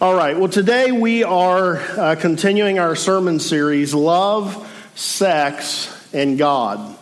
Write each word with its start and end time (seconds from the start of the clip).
All 0.00 0.14
right, 0.14 0.38
well, 0.38 0.48
today 0.48 0.92
we 0.92 1.24
are 1.24 1.78
uh, 1.78 2.14
continuing 2.14 2.78
our 2.78 2.94
sermon 2.94 3.40
series 3.40 3.92
Love, 3.92 4.54
Sex, 4.94 6.14
and 6.14 6.38
God. 6.38 6.96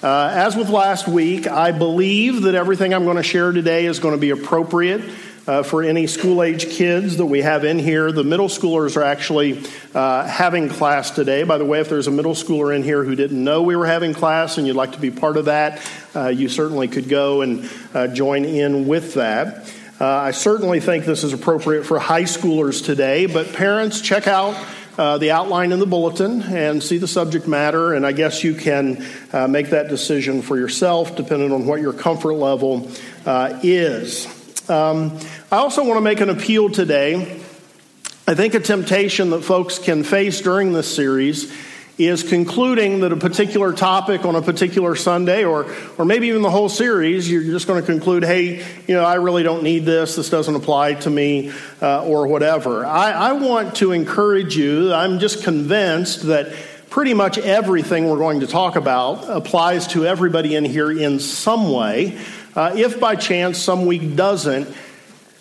Uh, 0.00 0.30
as 0.32 0.54
with 0.54 0.68
last 0.68 1.08
week, 1.08 1.48
I 1.48 1.72
believe 1.72 2.42
that 2.42 2.54
everything 2.54 2.94
I'm 2.94 3.02
going 3.02 3.16
to 3.16 3.24
share 3.24 3.50
today 3.50 3.86
is 3.86 3.98
going 3.98 4.14
to 4.14 4.20
be 4.20 4.30
appropriate 4.30 5.02
uh, 5.48 5.64
for 5.64 5.82
any 5.82 6.06
school 6.06 6.40
age 6.40 6.70
kids 6.70 7.16
that 7.16 7.26
we 7.26 7.42
have 7.42 7.64
in 7.64 7.80
here. 7.80 8.12
The 8.12 8.22
middle 8.22 8.46
schoolers 8.46 8.96
are 8.96 9.02
actually 9.02 9.64
uh, 9.92 10.24
having 10.28 10.68
class 10.68 11.10
today. 11.10 11.42
By 11.42 11.58
the 11.58 11.64
way, 11.64 11.80
if 11.80 11.88
there's 11.88 12.06
a 12.06 12.12
middle 12.12 12.34
schooler 12.34 12.72
in 12.72 12.84
here 12.84 13.02
who 13.02 13.16
didn't 13.16 13.42
know 13.42 13.62
we 13.62 13.74
were 13.74 13.86
having 13.86 14.14
class 14.14 14.56
and 14.56 14.68
you'd 14.68 14.76
like 14.76 14.92
to 14.92 15.00
be 15.00 15.10
part 15.10 15.36
of 15.36 15.46
that, 15.46 15.84
uh, 16.14 16.28
you 16.28 16.48
certainly 16.48 16.86
could 16.86 17.08
go 17.08 17.42
and 17.42 17.68
uh, 17.92 18.06
join 18.06 18.44
in 18.44 18.86
with 18.86 19.14
that. 19.14 19.68
Uh, 19.98 20.04
I 20.06 20.32
certainly 20.32 20.80
think 20.80 21.06
this 21.06 21.24
is 21.24 21.32
appropriate 21.32 21.84
for 21.84 21.98
high 21.98 22.24
schoolers 22.24 22.84
today, 22.84 23.24
but 23.24 23.54
parents, 23.54 24.02
check 24.02 24.26
out 24.26 24.54
uh, 24.98 25.16
the 25.16 25.30
outline 25.30 25.72
in 25.72 25.78
the 25.78 25.86
bulletin 25.86 26.42
and 26.42 26.82
see 26.82 26.98
the 26.98 27.08
subject 27.08 27.48
matter, 27.48 27.94
and 27.94 28.04
I 28.04 28.12
guess 28.12 28.44
you 28.44 28.54
can 28.54 29.06
uh, 29.32 29.48
make 29.48 29.70
that 29.70 29.88
decision 29.88 30.42
for 30.42 30.58
yourself 30.58 31.16
depending 31.16 31.50
on 31.50 31.66
what 31.66 31.80
your 31.80 31.94
comfort 31.94 32.34
level 32.34 32.90
uh, 33.24 33.58
is. 33.62 34.26
Um, 34.68 35.18
I 35.50 35.56
also 35.56 35.82
want 35.82 35.96
to 35.96 36.02
make 36.02 36.20
an 36.20 36.28
appeal 36.28 36.68
today. 36.68 37.40
I 38.28 38.34
think 38.34 38.52
a 38.52 38.60
temptation 38.60 39.30
that 39.30 39.44
folks 39.44 39.78
can 39.78 40.04
face 40.04 40.42
during 40.42 40.74
this 40.74 40.94
series 40.94 41.50
is 41.98 42.22
concluding 42.22 43.00
that 43.00 43.12
a 43.12 43.16
particular 43.16 43.72
topic 43.72 44.24
on 44.26 44.36
a 44.36 44.42
particular 44.42 44.94
Sunday, 44.94 45.44
or, 45.44 45.74
or 45.96 46.04
maybe 46.04 46.28
even 46.28 46.42
the 46.42 46.50
whole 46.50 46.68
series, 46.68 47.30
you're 47.30 47.42
just 47.42 47.66
going 47.66 47.80
to 47.80 47.86
conclude, 47.86 48.22
hey, 48.22 48.64
you 48.86 48.94
know, 48.94 49.04
I 49.04 49.14
really 49.14 49.42
don't 49.42 49.62
need 49.62 49.86
this, 49.86 50.16
this 50.16 50.28
doesn't 50.28 50.54
apply 50.54 50.94
to 50.94 51.10
me, 51.10 51.52
uh, 51.80 52.04
or 52.04 52.26
whatever. 52.26 52.84
I, 52.84 53.12
I 53.12 53.32
want 53.32 53.76
to 53.76 53.92
encourage 53.92 54.56
you, 54.56 54.92
I'm 54.92 55.18
just 55.18 55.42
convinced 55.42 56.24
that 56.24 56.52
pretty 56.90 57.14
much 57.14 57.38
everything 57.38 58.08
we're 58.10 58.18
going 58.18 58.40
to 58.40 58.46
talk 58.46 58.76
about 58.76 59.28
applies 59.28 59.86
to 59.88 60.06
everybody 60.06 60.54
in 60.54 60.64
here 60.64 60.90
in 60.90 61.18
some 61.18 61.72
way. 61.72 62.18
Uh, 62.54 62.72
if 62.76 63.00
by 63.00 63.16
chance 63.16 63.58
some 63.58 63.86
week 63.86 64.16
doesn't, 64.16 64.68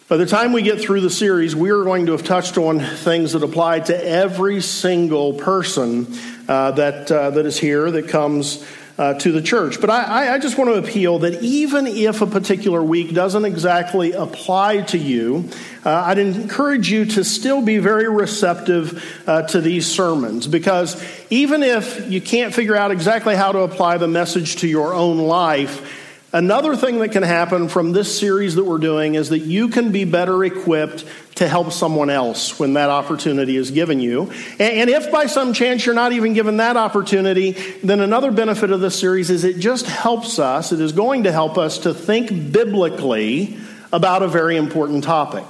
by 0.07 0.17
the 0.17 0.25
time 0.27 0.53
we 0.53 0.61
get 0.61 0.79
through 0.79 1.01
the 1.01 1.09
series, 1.09 1.55
we 1.55 1.71
are 1.71 1.83
going 1.83 2.05
to 2.05 2.11
have 2.11 2.23
touched 2.23 2.59
on 2.59 2.79
things 2.79 3.33
that 3.33 3.41
apply 3.41 3.79
to 3.79 4.07
every 4.07 4.61
single 4.61 5.33
person 5.33 6.05
uh, 6.47 6.71
that, 6.73 7.11
uh, 7.11 7.31
that 7.31 7.47
is 7.47 7.57
here 7.57 7.89
that 7.89 8.07
comes 8.07 8.63
uh, 8.99 9.15
to 9.15 9.31
the 9.31 9.41
church. 9.41 9.81
But 9.81 9.89
I, 9.89 10.35
I 10.35 10.39
just 10.39 10.59
want 10.59 10.69
to 10.69 10.75
appeal 10.75 11.19
that 11.19 11.41
even 11.41 11.87
if 11.87 12.21
a 12.21 12.27
particular 12.27 12.83
week 12.83 13.15
doesn't 13.15 13.45
exactly 13.45 14.11
apply 14.11 14.81
to 14.81 14.97
you, 14.99 15.49
uh, 15.83 15.89
I'd 15.89 16.19
encourage 16.19 16.91
you 16.91 17.05
to 17.05 17.23
still 17.23 17.63
be 17.63 17.79
very 17.79 18.07
receptive 18.07 19.03
uh, 19.27 19.41
to 19.47 19.59
these 19.59 19.87
sermons 19.87 20.45
because 20.45 21.03
even 21.31 21.63
if 21.63 22.11
you 22.11 22.21
can't 22.21 22.53
figure 22.53 22.75
out 22.75 22.91
exactly 22.91 23.35
how 23.35 23.51
to 23.51 23.59
apply 23.61 23.97
the 23.97 24.07
message 24.07 24.57
to 24.57 24.67
your 24.67 24.93
own 24.93 25.17
life, 25.17 25.94
Another 26.35 26.75
thing 26.75 26.99
that 26.99 27.13
can 27.13 27.23
happen 27.23 27.69
from 27.69 27.93
this 27.93 28.19
series 28.19 28.55
that 28.55 28.65
we're 28.65 28.77
doing 28.77 29.15
is 29.15 29.29
that 29.29 29.39
you 29.39 29.69
can 29.69 29.93
be 29.93 30.03
better 30.03 30.43
equipped 30.43 31.05
to 31.35 31.47
help 31.47 31.71
someone 31.71 32.09
else 32.09 32.59
when 32.59 32.73
that 32.73 32.89
opportunity 32.89 33.55
is 33.55 33.71
given 33.71 34.01
you. 34.01 34.29
And 34.59 34.89
if 34.89 35.09
by 35.13 35.27
some 35.27 35.53
chance 35.53 35.85
you're 35.85 35.95
not 35.95 36.11
even 36.11 36.33
given 36.33 36.57
that 36.57 36.75
opportunity, 36.75 37.51
then 37.83 38.01
another 38.01 38.31
benefit 38.31 38.69
of 38.71 38.81
this 38.81 38.99
series 38.99 39.29
is 39.29 39.45
it 39.45 39.59
just 39.59 39.85
helps 39.85 40.37
us, 40.37 40.73
it 40.73 40.81
is 40.81 40.91
going 40.91 41.23
to 41.23 41.31
help 41.31 41.57
us 41.57 41.77
to 41.79 41.93
think 41.93 42.51
biblically 42.51 43.57
about 43.93 44.21
a 44.21 44.27
very 44.27 44.57
important 44.57 45.05
topic. 45.05 45.45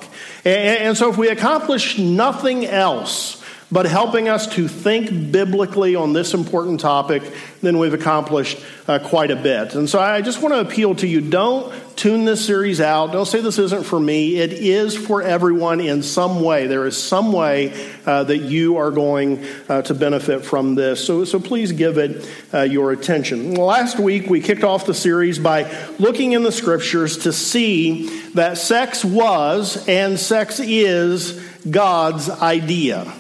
And 0.46 0.96
so 0.96 1.10
if 1.10 1.18
we 1.18 1.30
accomplish 1.30 1.98
nothing 1.98 2.64
else, 2.64 3.44
but 3.76 3.86
helping 3.86 4.30
us 4.30 4.48
to 4.48 4.70
think 4.70 5.34
biblically 5.34 5.98
on 5.98 6.14
this 6.14 6.34
important 6.34 6.80
topic, 6.80 7.22
then 7.60 7.78
we've 7.78 7.94
accomplished 7.94 8.58
uh, 8.88 9.00
quite 9.00 9.32
a 9.32 9.36
bit. 9.36 9.76
And 9.76 9.90
so 9.90 10.00
I 10.00 10.22
just 10.22 10.42
want 10.42 10.54
to 10.54 10.62
appeal 10.62 10.96
to 10.96 11.06
you 11.06 11.20
don't 11.20 11.74
tune 11.98 12.24
this 12.24 12.46
series 12.46 12.80
out. 12.80 13.12
Don't 13.12 13.26
say 13.26 13.42
this 13.42 13.60
isn't 13.60 13.84
for 13.84 14.00
me. 14.00 14.38
It 14.38 14.54
is 14.54 14.96
for 14.96 15.22
everyone 15.22 15.82
in 15.82 16.04
some 16.04 16.42
way. 16.42 16.68
There 16.68 16.86
is 16.86 16.96
some 16.96 17.34
way 17.34 17.74
uh, 18.06 18.24
that 18.24 18.38
you 18.38 18.78
are 18.78 18.92
going 18.92 19.46
uh, 19.68 19.82
to 19.82 19.94
benefit 19.94 20.46
from 20.46 20.76
this. 20.76 21.06
So, 21.06 21.26
so 21.26 21.38
please 21.38 21.74
give 21.74 21.98
it 21.98 22.26
uh, 22.54 22.62
your 22.62 22.94
attention. 22.94 23.56
Last 23.56 24.00
week, 24.00 24.30
we 24.30 24.40
kicked 24.40 24.64
off 24.64 24.86
the 24.86 24.94
series 24.94 25.38
by 25.38 25.70
looking 26.00 26.32
in 26.32 26.44
the 26.44 26.52
scriptures 26.54 27.18
to 27.24 27.34
see 27.34 28.08
that 28.36 28.58
sex 28.58 29.04
was 29.04 29.86
and 29.90 30.18
sex 30.18 30.62
is 30.62 31.34
God's 31.70 32.30
idea. 32.30 33.14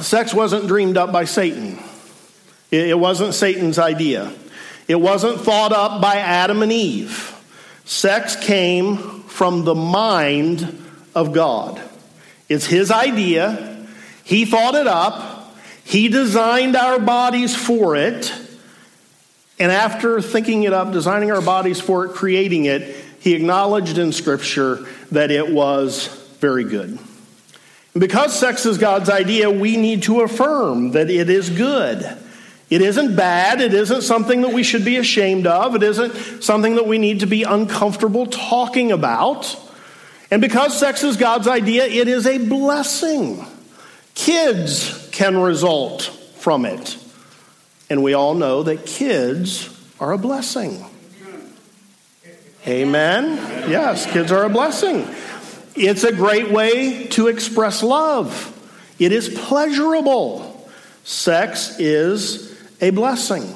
Sex 0.00 0.34
wasn't 0.34 0.66
dreamed 0.66 0.96
up 0.96 1.12
by 1.12 1.24
Satan. 1.24 1.78
It 2.70 2.98
wasn't 2.98 3.34
Satan's 3.34 3.78
idea. 3.78 4.32
It 4.88 5.00
wasn't 5.00 5.40
thought 5.40 5.72
up 5.72 6.02
by 6.02 6.16
Adam 6.16 6.62
and 6.62 6.72
Eve. 6.72 7.30
Sex 7.84 8.36
came 8.36 9.22
from 9.22 9.64
the 9.64 9.74
mind 9.74 10.84
of 11.14 11.32
God. 11.32 11.80
It's 12.48 12.66
his 12.66 12.90
idea. 12.90 13.86
He 14.24 14.44
thought 14.44 14.74
it 14.74 14.86
up. 14.86 15.54
He 15.84 16.08
designed 16.08 16.76
our 16.76 16.98
bodies 16.98 17.54
for 17.54 17.94
it. 17.94 18.32
And 19.58 19.70
after 19.70 20.20
thinking 20.20 20.64
it 20.64 20.72
up, 20.72 20.92
designing 20.92 21.30
our 21.30 21.42
bodies 21.42 21.80
for 21.80 22.06
it, 22.06 22.14
creating 22.14 22.64
it, 22.64 22.96
he 23.20 23.34
acknowledged 23.34 23.98
in 23.98 24.12
Scripture 24.12 24.86
that 25.12 25.30
it 25.30 25.50
was 25.50 26.08
very 26.40 26.64
good. 26.64 26.98
Because 27.96 28.38
sex 28.38 28.66
is 28.66 28.76
God's 28.76 29.08
idea, 29.08 29.50
we 29.50 29.76
need 29.76 30.02
to 30.04 30.22
affirm 30.22 30.92
that 30.92 31.10
it 31.10 31.30
is 31.30 31.48
good. 31.48 32.04
It 32.68 32.82
isn't 32.82 33.14
bad. 33.14 33.60
It 33.60 33.72
isn't 33.72 34.02
something 34.02 34.42
that 34.42 34.52
we 34.52 34.64
should 34.64 34.84
be 34.84 34.96
ashamed 34.96 35.46
of. 35.46 35.76
It 35.76 35.82
isn't 35.82 36.42
something 36.42 36.74
that 36.74 36.86
we 36.86 36.98
need 36.98 37.20
to 37.20 37.26
be 37.26 37.44
uncomfortable 37.44 38.26
talking 38.26 38.90
about. 38.90 39.56
And 40.30 40.42
because 40.42 40.76
sex 40.76 41.04
is 41.04 41.16
God's 41.16 41.46
idea, 41.46 41.84
it 41.84 42.08
is 42.08 42.26
a 42.26 42.38
blessing. 42.38 43.44
Kids 44.14 45.08
can 45.12 45.36
result 45.36 46.02
from 46.02 46.64
it. 46.64 46.96
And 47.88 48.02
we 48.02 48.14
all 48.14 48.34
know 48.34 48.64
that 48.64 48.86
kids 48.86 49.70
are 50.00 50.12
a 50.12 50.18
blessing. 50.18 50.84
Amen? 52.66 53.36
Yes, 53.70 54.10
kids 54.10 54.32
are 54.32 54.44
a 54.44 54.48
blessing. 54.48 55.06
It's 55.76 56.04
a 56.04 56.12
great 56.12 56.50
way 56.50 57.08
to 57.08 57.26
express 57.26 57.82
love. 57.82 58.50
It 58.98 59.10
is 59.10 59.28
pleasurable. 59.28 60.68
Sex 61.02 61.78
is 61.80 62.56
a 62.80 62.90
blessing. 62.90 63.54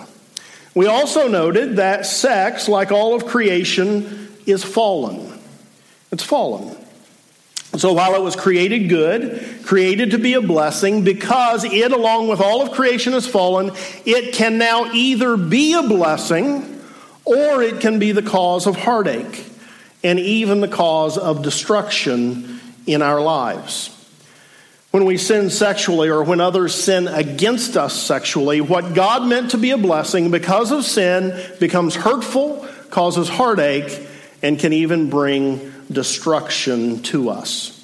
We 0.74 0.86
also 0.86 1.28
noted 1.28 1.76
that 1.76 2.06
sex, 2.06 2.68
like 2.68 2.90
all 2.90 3.14
of 3.14 3.26
creation, 3.26 4.28
is 4.46 4.64
fallen. 4.64 5.38
It's 6.10 6.24
fallen. 6.24 6.76
So 7.76 7.92
while 7.92 8.14
it 8.14 8.22
was 8.22 8.34
created 8.34 8.88
good, 8.88 9.62
created 9.64 10.10
to 10.12 10.18
be 10.18 10.34
a 10.34 10.40
blessing, 10.40 11.04
because 11.04 11.64
it, 11.64 11.92
along 11.92 12.28
with 12.28 12.40
all 12.40 12.62
of 12.62 12.72
creation, 12.72 13.14
is 13.14 13.26
fallen, 13.26 13.70
it 14.04 14.34
can 14.34 14.58
now 14.58 14.90
either 14.92 15.36
be 15.36 15.74
a 15.74 15.82
blessing 15.82 16.82
or 17.24 17.62
it 17.62 17.80
can 17.80 17.98
be 17.98 18.10
the 18.10 18.22
cause 18.22 18.66
of 18.66 18.74
heartache 18.74 19.44
and 20.02 20.18
even 20.18 20.60
the 20.60 20.68
cause 20.68 21.18
of 21.18 21.42
destruction 21.42 22.60
in 22.86 23.02
our 23.02 23.20
lives. 23.20 23.94
When 24.90 25.04
we 25.04 25.18
sin 25.18 25.50
sexually 25.50 26.08
or 26.08 26.22
when 26.22 26.40
others 26.40 26.74
sin 26.74 27.08
against 27.08 27.76
us 27.76 27.94
sexually, 27.94 28.62
what 28.62 28.94
God 28.94 29.28
meant 29.28 29.50
to 29.50 29.58
be 29.58 29.70
a 29.70 29.78
blessing 29.78 30.30
because 30.30 30.72
of 30.72 30.84
sin 30.84 31.38
becomes 31.60 31.94
hurtful, 31.94 32.66
causes 32.90 33.28
heartache, 33.28 34.06
and 34.42 34.58
can 34.58 34.72
even 34.72 35.10
bring 35.10 35.72
destruction 35.90 37.02
to 37.02 37.28
us. 37.28 37.74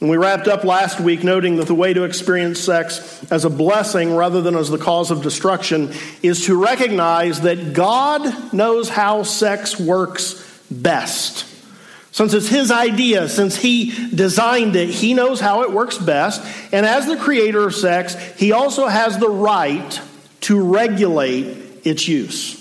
And 0.00 0.08
we 0.08 0.16
wrapped 0.16 0.46
up 0.46 0.62
last 0.64 1.00
week 1.00 1.24
noting 1.24 1.56
that 1.56 1.66
the 1.66 1.74
way 1.74 1.92
to 1.92 2.04
experience 2.04 2.60
sex 2.60 3.24
as 3.32 3.44
a 3.44 3.50
blessing 3.50 4.14
rather 4.14 4.40
than 4.40 4.54
as 4.54 4.70
the 4.70 4.78
cause 4.78 5.10
of 5.10 5.22
destruction 5.22 5.92
is 6.22 6.46
to 6.46 6.60
recognize 6.60 7.40
that 7.40 7.72
God 7.72 8.52
knows 8.52 8.88
how 8.88 9.24
sex 9.24 9.78
works 9.78 10.44
best. 10.70 11.47
Since 12.10 12.34
it's 12.34 12.48
his 12.48 12.70
idea, 12.70 13.28
since 13.28 13.56
he 13.56 14.10
designed 14.14 14.76
it, 14.76 14.88
he 14.88 15.14
knows 15.14 15.40
how 15.40 15.62
it 15.62 15.72
works 15.72 15.98
best. 15.98 16.42
And 16.72 16.86
as 16.86 17.06
the 17.06 17.16
creator 17.16 17.66
of 17.66 17.74
sex, 17.74 18.14
he 18.36 18.52
also 18.52 18.86
has 18.86 19.18
the 19.18 19.28
right 19.28 20.00
to 20.42 20.60
regulate 20.60 21.86
its 21.86 22.08
use. 22.08 22.56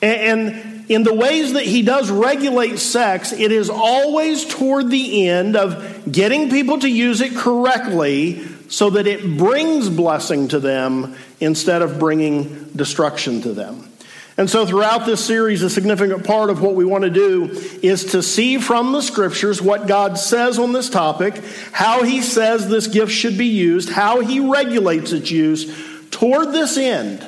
And 0.00 0.90
in 0.90 1.04
the 1.04 1.14
ways 1.14 1.52
that 1.52 1.64
he 1.64 1.82
does 1.82 2.10
regulate 2.10 2.78
sex, 2.78 3.32
it 3.32 3.52
is 3.52 3.70
always 3.70 4.44
toward 4.44 4.90
the 4.90 5.28
end 5.28 5.56
of 5.56 6.10
getting 6.10 6.50
people 6.50 6.78
to 6.80 6.88
use 6.88 7.20
it 7.20 7.36
correctly 7.36 8.44
so 8.68 8.90
that 8.90 9.06
it 9.06 9.36
brings 9.36 9.88
blessing 9.88 10.48
to 10.48 10.58
them 10.58 11.14
instead 11.40 11.82
of 11.82 11.98
bringing 11.98 12.64
destruction 12.74 13.42
to 13.42 13.52
them. 13.52 13.88
And 14.36 14.48
so, 14.48 14.64
throughout 14.64 15.04
this 15.04 15.24
series, 15.24 15.62
a 15.62 15.68
significant 15.68 16.24
part 16.24 16.48
of 16.48 16.62
what 16.62 16.74
we 16.74 16.84
want 16.84 17.04
to 17.04 17.10
do 17.10 17.50
is 17.82 18.06
to 18.12 18.22
see 18.22 18.58
from 18.58 18.92
the 18.92 19.02
scriptures 19.02 19.60
what 19.60 19.86
God 19.86 20.16
says 20.18 20.58
on 20.58 20.72
this 20.72 20.88
topic, 20.88 21.42
how 21.72 22.02
He 22.02 22.22
says 22.22 22.68
this 22.68 22.86
gift 22.86 23.12
should 23.12 23.36
be 23.36 23.46
used, 23.46 23.90
how 23.90 24.20
He 24.20 24.40
regulates 24.40 25.12
its 25.12 25.30
use 25.30 25.70
toward 26.10 26.52
this 26.52 26.78
end 26.78 27.26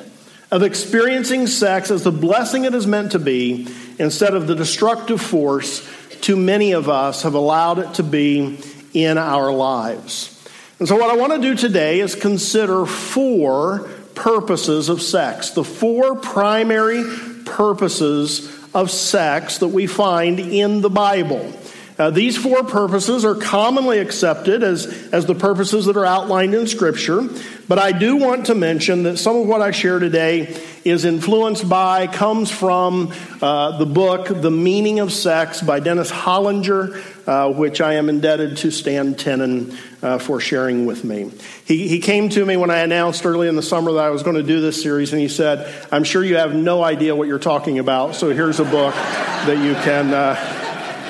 of 0.51 0.63
experiencing 0.63 1.47
sex 1.47 1.91
as 1.91 2.03
the 2.03 2.11
blessing 2.11 2.65
it 2.65 2.73
is 2.73 2.87
meant 2.87 3.11
to 3.11 3.19
be 3.19 3.67
instead 3.99 4.33
of 4.33 4.47
the 4.47 4.55
destructive 4.55 5.21
force 5.21 5.87
too 6.25 6.35
many 6.35 6.71
of 6.71 6.89
us 6.89 7.21
have 7.21 7.35
allowed 7.35 7.77
it 7.77 7.93
to 7.93 8.03
be 8.03 8.57
in 8.95 9.19
our 9.19 9.51
lives. 9.51 10.31
And 10.79 10.87
so, 10.87 10.95
what 10.95 11.11
I 11.11 11.15
want 11.15 11.33
to 11.33 11.39
do 11.39 11.55
today 11.55 11.99
is 11.99 12.15
consider 12.15 12.87
four 12.87 13.87
purposes 14.15 14.89
of 14.89 15.01
sex, 15.01 15.51
the 15.51 15.63
four 15.63 16.15
primary 16.15 17.03
purposes 17.45 18.51
of 18.73 18.89
sex 18.89 19.59
that 19.59 19.67
we 19.67 19.87
find 19.87 20.39
in 20.39 20.81
the 20.81 20.89
Bible. 20.89 21.54
Uh, 21.97 22.09
these 22.09 22.37
four 22.37 22.63
purposes 22.63 23.23
are 23.23 23.35
commonly 23.35 23.99
accepted 23.99 24.63
as, 24.63 24.85
as 25.13 25.25
the 25.25 25.35
purposes 25.35 25.85
that 25.85 25.95
are 25.95 26.05
outlined 26.05 26.53
in 26.53 26.67
Scripture, 26.67 27.21
but 27.69 27.79
I 27.79 27.93
do 27.93 28.17
want 28.17 28.47
to 28.47 28.55
mention 28.55 29.03
that 29.03 29.17
some 29.17 29.37
of 29.37 29.47
what 29.47 29.61
I 29.61 29.71
share 29.71 29.99
today 29.99 30.61
is 30.83 31.05
influenced 31.05 31.67
by, 31.67 32.07
comes 32.07 32.51
from 32.51 33.13
uh, 33.41 33.77
the 33.77 33.85
book 33.85 34.27
The 34.27 34.51
Meaning 34.51 34.99
of 34.99 35.11
Sex 35.11 35.61
by 35.61 35.79
Dennis 35.79 36.11
Hollinger, 36.11 37.01
uh, 37.27 37.51
which 37.53 37.79
I 37.81 37.93
am 37.93 38.09
indebted 38.09 38.57
to 38.57 38.71
Stan 38.71 39.15
Tenen 39.15 39.75
uh, 40.03 40.19
for 40.19 40.39
sharing 40.39 40.85
with 40.85 41.03
me. 41.03 41.31
He, 41.63 41.87
he 41.87 41.99
came 41.99 42.29
to 42.29 42.45
me 42.45 42.57
when 42.57 42.69
I 42.69 42.79
announced 42.79 43.25
early 43.25 43.47
in 43.47 43.55
the 43.55 43.63
summer 43.63 43.93
that 43.93 44.03
I 44.03 44.09
was 44.09 44.21
going 44.21 44.35
to 44.35 44.43
do 44.43 44.59
this 44.59 44.79
series, 44.83 45.13
and 45.13 45.21
he 45.21 45.29
said, 45.29 45.73
I'm 45.93 46.03
sure 46.03 46.23
you 46.23 46.35
have 46.35 46.53
no 46.53 46.83
idea 46.83 47.15
what 47.15 47.29
you're 47.29 47.39
talking 47.39 47.79
about, 47.79 48.15
so 48.15 48.31
here's 48.31 48.59
a 48.59 48.65
book 48.65 48.93
that 48.93 49.57
you 49.63 49.73
can 49.75 50.13
uh, 50.13 50.54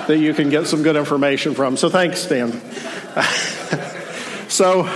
that 0.07 0.17
you 0.17 0.33
can 0.33 0.49
get 0.49 0.67
some 0.67 0.83
good 0.83 0.95
information 0.95 1.55
from. 1.55 1.77
So 1.77 1.89
thanks, 1.89 2.21
Stan. 2.21 2.51
so, 4.49 4.87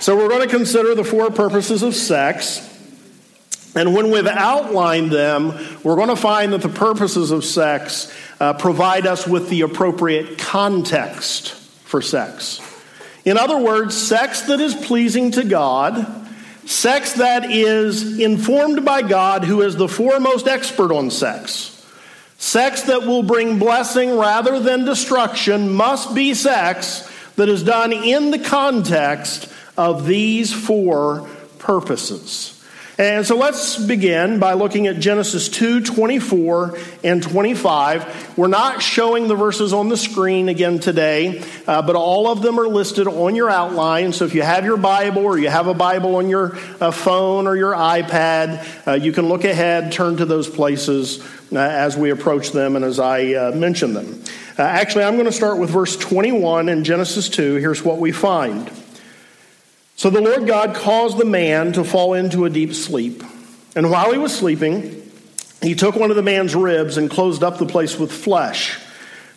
so 0.00 0.16
we're 0.16 0.28
going 0.28 0.48
to 0.48 0.54
consider 0.54 0.94
the 0.94 1.04
four 1.04 1.30
purposes 1.30 1.82
of 1.82 1.94
sex. 1.94 2.66
And 3.74 3.94
when 3.94 4.10
we've 4.10 4.26
outlined 4.26 5.12
them, 5.12 5.48
we're 5.84 5.96
going 5.96 6.08
to 6.08 6.16
find 6.16 6.52
that 6.52 6.62
the 6.62 6.68
purposes 6.68 7.30
of 7.30 7.44
sex 7.44 8.12
uh, 8.40 8.54
provide 8.54 9.06
us 9.06 9.26
with 9.26 9.48
the 9.48 9.60
appropriate 9.60 10.38
context 10.38 11.54
for 11.54 12.02
sex. 12.02 12.60
In 13.24 13.36
other 13.36 13.58
words, 13.58 13.96
sex 13.96 14.42
that 14.42 14.60
is 14.60 14.74
pleasing 14.74 15.30
to 15.32 15.44
God, 15.44 16.06
sex 16.64 17.14
that 17.14 17.50
is 17.50 18.18
informed 18.18 18.84
by 18.84 19.02
God, 19.02 19.44
who 19.44 19.62
is 19.62 19.76
the 19.76 19.88
foremost 19.88 20.48
expert 20.48 20.90
on 20.90 21.10
sex. 21.10 21.79
Sex 22.40 22.84
that 22.84 23.02
will 23.02 23.22
bring 23.22 23.58
blessing 23.58 24.16
rather 24.16 24.58
than 24.58 24.86
destruction 24.86 25.70
must 25.70 26.14
be 26.14 26.32
sex 26.32 27.06
that 27.36 27.50
is 27.50 27.62
done 27.62 27.92
in 27.92 28.30
the 28.30 28.38
context 28.38 29.52
of 29.76 30.06
these 30.06 30.50
four 30.50 31.28
purposes. 31.58 32.59
And 33.00 33.26
so 33.26 33.34
let's 33.34 33.78
begin 33.78 34.40
by 34.40 34.52
looking 34.52 34.86
at 34.86 34.98
Genesis 34.98 35.48
2 35.48 35.80
24 35.80 36.78
and 37.02 37.22
25. 37.22 38.36
We're 38.36 38.46
not 38.46 38.82
showing 38.82 39.26
the 39.26 39.34
verses 39.34 39.72
on 39.72 39.88
the 39.88 39.96
screen 39.96 40.50
again 40.50 40.80
today, 40.80 41.42
uh, 41.66 41.80
but 41.80 41.96
all 41.96 42.28
of 42.28 42.42
them 42.42 42.60
are 42.60 42.68
listed 42.68 43.06
on 43.06 43.34
your 43.34 43.48
outline. 43.48 44.12
So 44.12 44.26
if 44.26 44.34
you 44.34 44.42
have 44.42 44.66
your 44.66 44.76
Bible 44.76 45.22
or 45.22 45.38
you 45.38 45.48
have 45.48 45.66
a 45.66 45.72
Bible 45.72 46.16
on 46.16 46.28
your 46.28 46.58
uh, 46.78 46.90
phone 46.90 47.46
or 47.46 47.56
your 47.56 47.72
iPad, 47.72 48.86
uh, 48.86 48.92
you 48.92 49.12
can 49.12 49.30
look 49.30 49.44
ahead, 49.44 49.92
turn 49.92 50.18
to 50.18 50.26
those 50.26 50.50
places 50.50 51.26
uh, 51.52 51.58
as 51.58 51.96
we 51.96 52.10
approach 52.10 52.50
them 52.50 52.76
and 52.76 52.84
as 52.84 53.00
I 53.00 53.32
uh, 53.32 53.52
mention 53.52 53.94
them. 53.94 54.22
Uh, 54.58 54.62
actually, 54.64 55.04
I'm 55.04 55.14
going 55.14 55.24
to 55.24 55.32
start 55.32 55.56
with 55.56 55.70
verse 55.70 55.96
21 55.96 56.68
in 56.68 56.84
Genesis 56.84 57.30
2. 57.30 57.54
Here's 57.54 57.82
what 57.82 57.96
we 57.96 58.12
find. 58.12 58.70
So 60.00 60.08
the 60.08 60.22
Lord 60.22 60.46
God 60.46 60.74
caused 60.74 61.18
the 61.18 61.26
man 61.26 61.74
to 61.74 61.84
fall 61.84 62.14
into 62.14 62.46
a 62.46 62.48
deep 62.48 62.72
sleep. 62.72 63.22
And 63.76 63.90
while 63.90 64.12
he 64.12 64.16
was 64.16 64.34
sleeping, 64.34 65.02
he 65.60 65.74
took 65.74 65.94
one 65.94 66.08
of 66.08 66.16
the 66.16 66.22
man's 66.22 66.54
ribs 66.54 66.96
and 66.96 67.10
closed 67.10 67.44
up 67.44 67.58
the 67.58 67.66
place 67.66 67.98
with 67.98 68.10
flesh. 68.10 68.80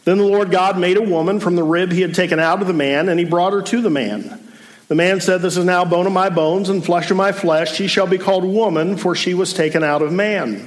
Then 0.06 0.19
the 0.19 0.24
Lord 0.24 0.51
God 0.51 0.80
made 0.80 0.95
a 0.95 1.01
woman 1.01 1.42
from 1.42 1.57
the 1.57 1.63
rib 1.65 1.92
he 1.92 2.00
had 2.00 2.15
taken 2.15 2.39
out 2.39 2.62
of 2.62 2.68
the 2.68 2.74
man, 2.74 3.10
and 3.10 3.19
he 3.19 3.25
brought 3.25 3.51
her 3.51 3.62
to 3.62 3.81
the 3.81 3.89
man. 3.89 4.42
The 4.88 4.95
man 4.95 5.19
said, 5.19 5.42
This 5.42 5.57
is 5.57 5.65
now 5.65 5.83
bone 5.83 6.07
of 6.07 6.13
my 6.13 6.30
bones 6.30 6.69
and 6.69 6.81
flesh 6.81 7.12
of 7.12 7.18
my 7.18 7.33
flesh. 7.33 7.75
She 7.75 7.89
shall 7.89 8.07
be 8.07 8.18
called 8.18 8.45
woman, 8.45 8.95
for 8.95 9.16
she 9.16 9.33
was 9.33 9.51
taken 9.51 9.83
out 9.83 10.01
of 10.01 10.13
man. 10.13 10.59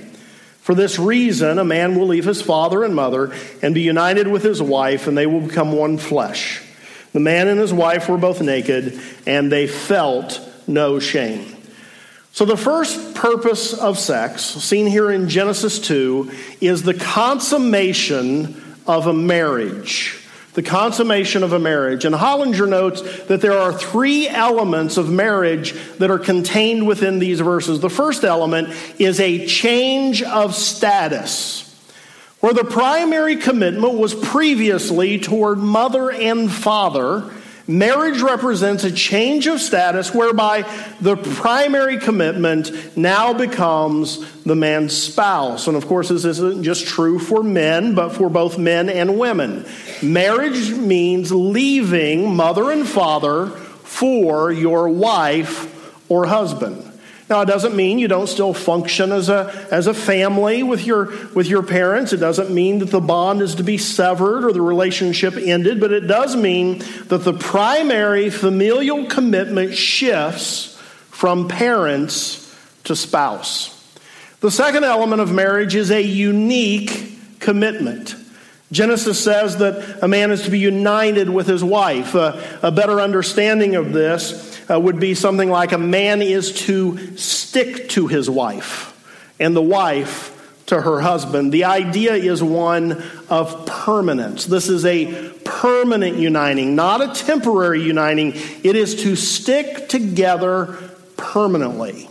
For 0.60 0.74
this 0.74 0.98
reason, 0.98 1.58
a 1.58 1.64
man 1.64 1.98
will 1.98 2.08
leave 2.08 2.26
his 2.26 2.42
father 2.42 2.84
and 2.84 2.94
mother 2.94 3.34
and 3.62 3.74
be 3.74 3.80
united 3.80 4.28
with 4.28 4.42
his 4.42 4.60
wife, 4.60 5.06
and 5.06 5.16
they 5.16 5.26
will 5.26 5.40
become 5.40 5.72
one 5.72 5.96
flesh. 5.96 6.65
The 7.12 7.20
man 7.20 7.48
and 7.48 7.58
his 7.58 7.72
wife 7.72 8.08
were 8.08 8.18
both 8.18 8.40
naked, 8.40 9.00
and 9.26 9.50
they 9.50 9.66
felt 9.66 10.40
no 10.66 10.98
shame. 10.98 11.56
So, 12.32 12.44
the 12.44 12.56
first 12.56 13.14
purpose 13.14 13.72
of 13.72 13.98
sex, 13.98 14.42
seen 14.44 14.86
here 14.86 15.10
in 15.10 15.28
Genesis 15.28 15.78
2, 15.80 16.30
is 16.60 16.82
the 16.82 16.92
consummation 16.92 18.62
of 18.86 19.06
a 19.06 19.12
marriage. 19.14 20.22
The 20.52 20.62
consummation 20.62 21.42
of 21.42 21.52
a 21.52 21.58
marriage. 21.58 22.04
And 22.04 22.14
Hollinger 22.14 22.68
notes 22.68 23.00
that 23.24 23.40
there 23.40 23.58
are 23.58 23.72
three 23.72 24.28
elements 24.28 24.96
of 24.96 25.10
marriage 25.10 25.72
that 25.98 26.10
are 26.10 26.18
contained 26.18 26.86
within 26.86 27.18
these 27.18 27.40
verses. 27.40 27.80
The 27.80 27.90
first 27.90 28.24
element 28.24 28.74
is 28.98 29.20
a 29.20 29.46
change 29.46 30.22
of 30.22 30.54
status 30.54 31.65
where 32.46 32.54
the 32.54 32.62
primary 32.62 33.34
commitment 33.34 33.98
was 33.98 34.14
previously 34.14 35.18
toward 35.18 35.58
mother 35.58 36.12
and 36.12 36.48
father, 36.48 37.28
marriage 37.66 38.20
represents 38.20 38.84
a 38.84 38.92
change 38.92 39.48
of 39.48 39.60
status 39.60 40.14
whereby 40.14 40.62
the 41.00 41.16
primary 41.16 41.98
commitment 41.98 42.96
now 42.96 43.32
becomes 43.32 44.24
the 44.44 44.54
man's 44.54 44.96
spouse. 44.96 45.66
And 45.66 45.76
of 45.76 45.88
course, 45.88 46.08
this 46.08 46.24
isn't 46.24 46.62
just 46.62 46.86
true 46.86 47.18
for 47.18 47.42
men, 47.42 47.96
but 47.96 48.10
for 48.10 48.30
both 48.30 48.58
men 48.58 48.88
and 48.90 49.18
women. 49.18 49.66
Marriage 50.00 50.70
means 50.70 51.32
leaving 51.32 52.32
mother 52.36 52.70
and 52.70 52.86
father 52.86 53.48
for 53.48 54.52
your 54.52 54.88
wife 54.88 56.08
or 56.08 56.26
husband. 56.26 56.85
Now, 57.28 57.40
it 57.40 57.46
doesn't 57.46 57.74
mean 57.74 57.98
you 57.98 58.06
don't 58.06 58.28
still 58.28 58.54
function 58.54 59.10
as 59.10 59.28
a, 59.28 59.66
as 59.72 59.88
a 59.88 59.94
family 59.94 60.62
with 60.62 60.86
your, 60.86 61.06
with 61.34 61.48
your 61.48 61.64
parents. 61.64 62.12
It 62.12 62.18
doesn't 62.18 62.54
mean 62.54 62.78
that 62.78 62.90
the 62.90 63.00
bond 63.00 63.42
is 63.42 63.56
to 63.56 63.64
be 63.64 63.78
severed 63.78 64.44
or 64.44 64.52
the 64.52 64.62
relationship 64.62 65.34
ended, 65.36 65.80
but 65.80 65.90
it 65.90 66.06
does 66.06 66.36
mean 66.36 66.84
that 67.06 67.24
the 67.24 67.32
primary 67.32 68.30
familial 68.30 69.06
commitment 69.06 69.74
shifts 69.74 70.80
from 71.10 71.48
parents 71.48 72.56
to 72.84 72.94
spouse. 72.94 73.72
The 74.38 74.50
second 74.50 74.84
element 74.84 75.20
of 75.20 75.32
marriage 75.32 75.74
is 75.74 75.90
a 75.90 76.00
unique 76.00 77.40
commitment. 77.40 78.14
Genesis 78.70 79.22
says 79.22 79.56
that 79.56 79.98
a 80.02 80.06
man 80.06 80.30
is 80.30 80.42
to 80.42 80.50
be 80.50 80.60
united 80.60 81.28
with 81.28 81.48
his 81.48 81.64
wife. 81.64 82.14
a 82.14 82.70
better 82.72 83.00
understanding 83.00 83.74
of 83.74 83.92
this 83.92 84.55
uh, 84.70 84.78
would 84.78 85.00
be 85.00 85.14
something 85.14 85.50
like 85.50 85.72
a 85.72 85.78
man 85.78 86.22
is 86.22 86.52
to 86.66 87.16
stick 87.16 87.88
to 87.90 88.06
his 88.06 88.28
wife, 88.28 88.92
and 89.38 89.54
the 89.54 89.62
wife 89.62 90.32
to 90.66 90.80
her 90.80 91.00
husband. 91.00 91.52
The 91.52 91.64
idea 91.64 92.14
is 92.14 92.42
one 92.42 93.02
of 93.30 93.66
permanence. 93.66 94.46
This 94.46 94.68
is 94.68 94.84
a 94.84 95.30
permanent 95.44 96.16
uniting, 96.16 96.74
not 96.74 97.00
a 97.00 97.24
temporary 97.24 97.82
uniting. 97.82 98.32
It 98.34 98.76
is 98.76 99.02
to 99.02 99.14
stick 99.14 99.88
together 99.88 100.76
permanently. 101.16 102.08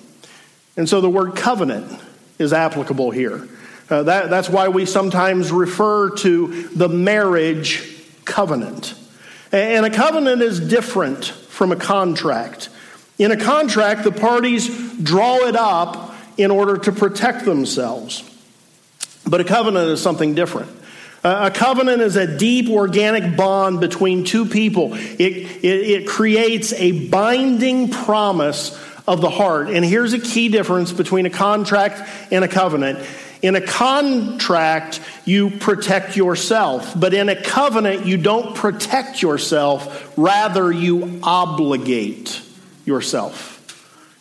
And 0.78 0.88
so 0.88 1.02
the 1.02 1.10
word 1.10 1.36
covenant 1.36 2.02
is 2.40 2.54
applicable 2.54 3.12
here. 3.12 3.48
Uh, 3.90 4.04
that, 4.04 4.30
that's 4.30 4.50
why 4.50 4.70
we 4.70 4.86
sometimes 4.86 5.52
refer 5.52 6.10
to 6.18 6.64
the 6.70 6.90
marriage 6.90 7.84
covenant. 8.26 8.96
And 9.52 9.86
a 9.86 9.90
covenant 9.90 10.42
is 10.42 10.60
different 10.60 11.34
from 11.56 11.72
a 11.72 11.78
contract. 11.78 12.68
In 13.18 13.32
a 13.32 13.38
contract, 13.38 14.04
the 14.04 14.12
parties 14.12 14.68
draw 15.02 15.38
it 15.48 15.56
up 15.56 16.14
in 16.38 16.52
order 16.52 16.78
to 16.78 16.92
protect 16.92 17.46
themselves. 17.46 18.30
But 19.26 19.40
a 19.40 19.46
covenant 19.46 19.90
is 19.90 20.02
something 20.02 20.36
different. 20.36 20.70
A 21.24 21.50
covenant 21.50 22.02
is 22.02 22.18
a 22.18 22.38
deep 22.38 22.70
organic 22.70 23.38
bond 23.38 23.80
between 23.80 24.26
two 24.26 24.46
people. 24.46 24.94
It, 24.94 25.22
it, 25.22 25.64
it, 25.64 26.08
creates 26.08 26.74
a 26.74 27.08
binding 27.08 27.90
promise 27.90 28.78
of 29.08 29.22
the 29.22 29.30
heart. 29.30 29.70
And 29.70 29.84
here's 29.84 30.14
a 30.14 30.20
key 30.20 30.50
difference 30.50 30.92
between 30.92 31.26
a 31.26 31.30
contract 31.30 32.08
and 32.32 32.44
a 32.44 32.48
covenant 32.50 33.00
in 33.46 33.56
a 33.56 33.62
contract, 33.62 35.00
you 35.26 35.50
protect 35.50 36.18
yourself, 36.18 37.00
but 37.00 37.14
in 37.14 37.30
a 37.30 37.42
covenant, 37.42 38.06
you 38.06 38.18
don't 38.18 38.56
protect 38.56 39.22
yourself, 39.22 40.12
rather, 40.18 40.72
you 40.72 41.20
obligate 41.22 42.42
yourself. 42.86 43.52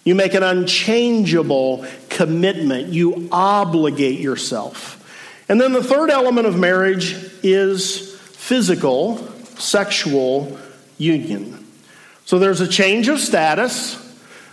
You 0.05 0.15
make 0.15 0.35
an 0.35 0.43
unchangeable 0.43 1.87
commitment. 2.11 2.89
You 2.89 3.29
obligate 3.33 4.21
yourself. 4.21 5.01
And 5.49 5.61
then 5.61 5.73
the 5.73 5.83
third 5.83 6.11
element 6.11 6.47
of 6.47 6.59
marriage 6.59 7.15
is 7.43 8.15
physical, 8.19 9.17
sexual 9.59 10.59
union. 10.99 11.67
So 12.27 12.39
there's 12.39 12.61
a 12.61 12.69
change 12.69 13.09
of 13.09 13.19
status, 13.19 14.01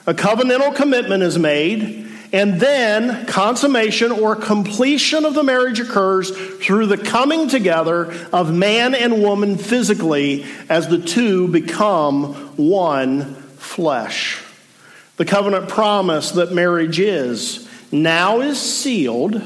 a 0.07 0.13
covenantal 0.13 0.75
commitment 0.75 1.23
is 1.23 1.37
made, 1.37 2.10
and 2.33 2.59
then 2.61 3.25
consummation 3.25 4.11
or 4.11 4.35
completion 4.35 5.25
of 5.25 5.33
the 5.33 5.43
marriage 5.43 5.79
occurs 5.79 6.31
through 6.59 6.85
the 6.88 6.97
coming 6.97 7.50
together 7.50 8.13
of 8.31 8.53
man 8.53 8.95
and 8.95 9.21
woman 9.21 9.57
physically 9.57 10.45
as 10.69 10.88
the 10.88 10.97
two 10.97 11.47
become 11.50 12.33
one 12.55 13.35
flesh. 13.57 14.41
The 15.17 15.25
covenant 15.25 15.67
promise 15.67 16.31
that 16.31 16.53
marriage 16.53 17.00
is 17.00 17.69
now 17.91 18.39
is 18.39 18.59
sealed 18.59 19.41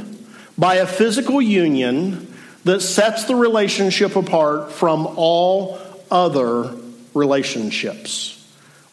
by 0.57 0.75
a 0.75 0.87
physical 0.87 1.41
union 1.41 2.33
that 2.65 2.81
sets 2.81 3.25
the 3.25 3.35
relationship 3.35 4.15
apart 4.15 4.71
from 4.71 5.07
all 5.15 5.79
other 6.11 6.75
relationships. 7.13 8.31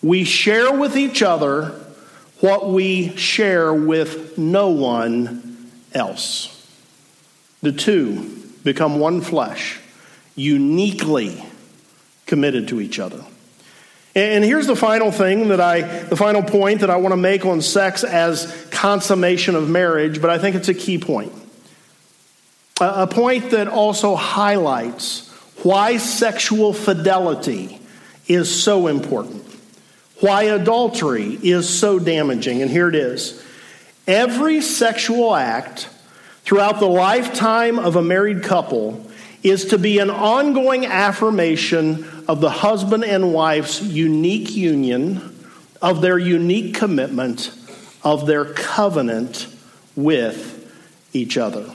We 0.03 0.25
share 0.25 0.73
with 0.73 0.97
each 0.97 1.23
other 1.23 1.79
what 2.43 2.69
we 2.69 3.17
share 3.17 3.73
with 3.73 4.37
no 4.37 4.69
one 4.69 5.71
else. 5.95 6.49
The 7.63 7.71
two 7.71 8.43
become 8.65 8.99
one 8.99 9.21
flesh, 9.21 9.79
uniquely 10.35 11.45
committed 12.27 12.67
to 12.69 12.81
each 12.81 12.99
other. 12.99 13.25
And 14.17 14.43
here's 14.43 14.67
the 14.67 14.75
final 14.75 15.13
thing 15.13 15.49
that 15.49 15.61
I, 15.61 15.83
the 15.83 16.17
final 16.17 16.43
point 16.43 16.81
that 16.81 16.91
I 16.91 16.97
want 16.97 17.13
to 17.13 17.17
make 17.17 17.47
on 17.47 17.61
sex 17.61 18.03
as 18.03 18.67
consummation 18.73 19.55
of 19.55 19.71
marriage, 19.71 20.21
but 20.21 20.29
I 20.29 20.39
think 20.39 20.57
it's 20.57 20.69
a 20.69 20.75
key 20.75 20.99
point. 20.99 21.33
A 22.81 23.07
point 23.07 23.53
that 23.53 23.69
also 23.69 24.17
highlights 24.17 25.31
why 25.63 25.97
sexual 25.99 26.73
fidelity 26.73 27.81
is 28.27 28.63
so 28.63 28.89
important 28.89 29.52
why 30.23 30.45
adultery 30.45 31.39
is 31.43 31.69
so 31.69 31.99
damaging. 31.99 32.63
And 32.63 32.71
here 32.71 32.89
it 32.89 32.95
is 32.95 33.45
every 34.07 34.61
sexual 34.61 35.35
act 35.35 35.89
throughout 36.45 36.81
the 36.81 36.89
lifetime 36.89 37.79
of 37.79 37.97
a 37.97 38.03
married 38.03 38.43
couple 38.43 39.07
is 39.43 39.67
to 39.67 39.79
be 39.79 39.99
an 39.99 40.11
ongoing 40.11 40.87
affirmation 40.87 42.25
of 42.29 42.41
the 42.41 42.51
husband 42.51 43.05
and 43.05 43.35
wife's 43.35 43.83
unique 43.83 44.55
union, 44.55 45.37
of 45.81 46.01
their 46.01 46.19
unique 46.19 46.75
commitment, 46.75 47.53
of 48.05 48.27
their 48.27 48.45
covenant 48.45 49.49
with 49.97 50.59
each 51.13 51.37
other. 51.37 51.69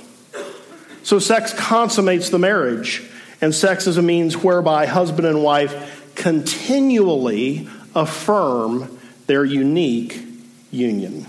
So, 1.03 1.19
sex 1.19 1.53
consummates 1.53 2.29
the 2.29 2.39
marriage, 2.39 3.03
and 3.41 3.53
sex 3.53 3.87
is 3.87 3.97
a 3.97 4.01
means 4.01 4.37
whereby 4.37 4.85
husband 4.85 5.27
and 5.27 5.43
wife 5.43 6.13
continually 6.15 7.69
affirm 7.97 8.99
their 9.25 9.43
unique 9.43 10.21
union. 10.71 11.25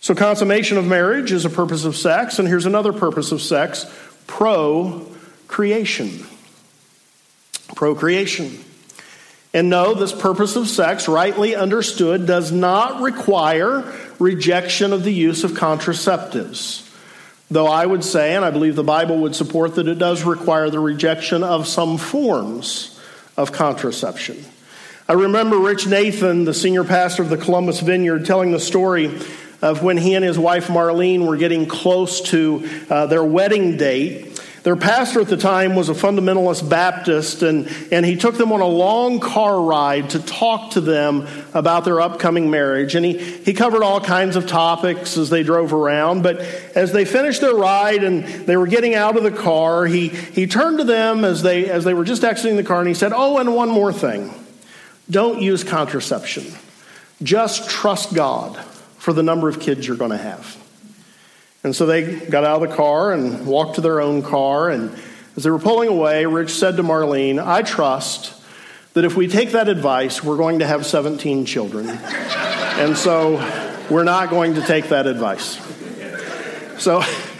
So, 0.00 0.14
consummation 0.14 0.78
of 0.78 0.86
marriage 0.86 1.32
is 1.32 1.44
a 1.44 1.50
purpose 1.50 1.84
of 1.84 1.96
sex, 1.96 2.38
and 2.38 2.46
here's 2.46 2.66
another 2.66 2.92
purpose 2.92 3.32
of 3.32 3.42
sex 3.42 3.86
procreation. 4.26 6.24
Procreation. 7.74 8.64
And 9.52 9.70
no, 9.70 9.94
this 9.94 10.12
purpose 10.12 10.54
of 10.54 10.68
sex, 10.68 11.08
rightly 11.08 11.56
understood, 11.56 12.26
does 12.26 12.52
not 12.52 13.00
require 13.00 13.90
rejection 14.18 14.92
of 14.92 15.02
the 15.02 15.12
use 15.12 15.44
of 15.44 15.52
contraceptives. 15.52 16.82
Though 17.50 17.66
I 17.66 17.86
would 17.86 18.04
say, 18.04 18.34
and 18.34 18.44
I 18.44 18.50
believe 18.50 18.76
the 18.76 18.84
Bible 18.84 19.18
would 19.20 19.34
support, 19.34 19.76
that 19.76 19.88
it 19.88 19.98
does 19.98 20.24
require 20.24 20.68
the 20.68 20.80
rejection 20.80 21.42
of 21.42 21.66
some 21.66 21.96
forms 21.96 23.00
of 23.36 23.52
contraception. 23.52 24.44
I 25.08 25.12
remember 25.12 25.56
Rich 25.58 25.86
Nathan, 25.86 26.44
the 26.44 26.52
senior 26.52 26.82
pastor 26.82 27.22
of 27.22 27.30
the 27.30 27.36
Columbus 27.36 27.78
Vineyard, 27.78 28.26
telling 28.26 28.50
the 28.50 28.58
story 28.58 29.20
of 29.62 29.80
when 29.80 29.96
he 29.96 30.14
and 30.14 30.24
his 30.24 30.36
wife 30.36 30.66
Marlene 30.66 31.28
were 31.28 31.36
getting 31.36 31.66
close 31.66 32.20
to 32.22 32.68
uh, 32.90 33.06
their 33.06 33.22
wedding 33.22 33.76
date. 33.76 34.42
Their 34.64 34.74
pastor 34.74 35.20
at 35.20 35.28
the 35.28 35.36
time 35.36 35.76
was 35.76 35.88
a 35.88 35.94
fundamentalist 35.94 36.68
Baptist, 36.68 37.44
and, 37.44 37.72
and 37.92 38.04
he 38.04 38.16
took 38.16 38.36
them 38.36 38.50
on 38.50 38.60
a 38.60 38.66
long 38.66 39.20
car 39.20 39.62
ride 39.62 40.10
to 40.10 40.18
talk 40.18 40.72
to 40.72 40.80
them 40.80 41.28
about 41.54 41.84
their 41.84 42.00
upcoming 42.00 42.50
marriage. 42.50 42.96
And 42.96 43.06
he, 43.06 43.16
he 43.16 43.52
covered 43.52 43.84
all 43.84 44.00
kinds 44.00 44.34
of 44.34 44.48
topics 44.48 45.16
as 45.16 45.30
they 45.30 45.44
drove 45.44 45.72
around. 45.72 46.24
But 46.24 46.40
as 46.74 46.90
they 46.90 47.04
finished 47.04 47.42
their 47.42 47.54
ride 47.54 48.02
and 48.02 48.24
they 48.24 48.56
were 48.56 48.66
getting 48.66 48.96
out 48.96 49.16
of 49.16 49.22
the 49.22 49.30
car, 49.30 49.86
he, 49.86 50.08
he 50.08 50.48
turned 50.48 50.78
to 50.78 50.84
them 50.84 51.24
as 51.24 51.42
they, 51.42 51.70
as 51.70 51.84
they 51.84 51.94
were 51.94 52.04
just 52.04 52.24
exiting 52.24 52.56
the 52.56 52.64
car 52.64 52.80
and 52.80 52.88
he 52.88 52.94
said, 52.94 53.12
Oh, 53.14 53.38
and 53.38 53.54
one 53.54 53.68
more 53.68 53.92
thing. 53.92 54.34
Don't 55.10 55.40
use 55.40 55.64
contraception. 55.64 56.46
Just 57.22 57.70
trust 57.70 58.14
God 58.14 58.56
for 58.98 59.12
the 59.12 59.22
number 59.22 59.48
of 59.48 59.60
kids 59.60 59.86
you're 59.86 59.96
going 59.96 60.10
to 60.10 60.16
have. 60.16 60.62
And 61.62 61.74
so 61.74 61.86
they 61.86 62.20
got 62.20 62.44
out 62.44 62.62
of 62.62 62.68
the 62.68 62.76
car 62.76 63.12
and 63.12 63.46
walked 63.46 63.76
to 63.76 63.80
their 63.80 64.00
own 64.00 64.22
car. 64.22 64.70
And 64.70 64.96
as 65.36 65.44
they 65.44 65.50
were 65.50 65.58
pulling 65.58 65.88
away, 65.88 66.26
Rich 66.26 66.50
said 66.50 66.76
to 66.76 66.82
Marlene, 66.82 67.44
I 67.44 67.62
trust 67.62 68.32
that 68.94 69.04
if 69.04 69.16
we 69.16 69.28
take 69.28 69.52
that 69.52 69.68
advice, 69.68 70.22
we're 70.22 70.36
going 70.36 70.60
to 70.60 70.66
have 70.66 70.86
17 70.86 71.44
children. 71.44 71.88
and 71.88 72.96
so 72.96 73.36
we're 73.90 74.04
not 74.04 74.30
going 74.30 74.54
to 74.54 74.62
take 74.62 74.88
that 74.88 75.06
advice. 75.06 75.60
So 76.78 77.02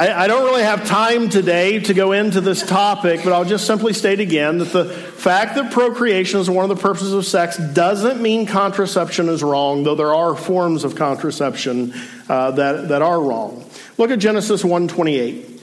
I, 0.00 0.24
I, 0.24 0.26
don't 0.28 0.46
really 0.46 0.62
have 0.62 0.86
time 0.86 1.28
today 1.28 1.78
to 1.80 1.92
go 1.92 2.12
into 2.12 2.40
this 2.40 2.66
topic, 2.66 3.20
but 3.22 3.34
I'll 3.34 3.44
just 3.44 3.66
simply 3.66 3.92
state 3.92 4.18
again 4.18 4.56
that 4.56 4.72
the 4.72 4.86
fact 4.86 5.56
that 5.56 5.72
procreation 5.72 6.40
is 6.40 6.48
one 6.48 6.64
of 6.64 6.74
the 6.74 6.82
purposes 6.82 7.12
of 7.12 7.26
sex 7.26 7.58
doesn't 7.58 8.18
mean 8.18 8.46
contraception 8.46 9.28
is 9.28 9.42
wrong, 9.42 9.82
though 9.82 9.94
there 9.94 10.14
are 10.14 10.34
forms 10.34 10.84
of 10.84 10.96
contraception 10.96 11.92
uh, 12.30 12.52
that, 12.52 12.88
that 12.88 13.02
are 13.02 13.20
wrong. 13.20 13.68
Look 13.98 14.10
at 14.10 14.20
Genesis 14.20 14.64
128. 14.64 15.60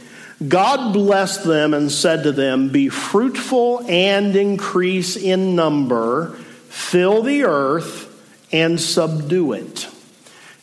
God 0.47 0.93
blessed 0.93 1.43
them 1.43 1.73
and 1.73 1.91
said 1.91 2.21
to 2.21 2.31
them, 2.31 2.69
Be 2.69 2.89
fruitful 2.89 3.87
and 3.89 4.35
increase 4.35 5.15
in 5.15 5.55
number, 5.55 6.35
fill 6.69 7.23
the 7.23 7.45
earth 7.45 8.03
and 8.53 8.79
subdue 8.79 9.53
it. 9.53 9.87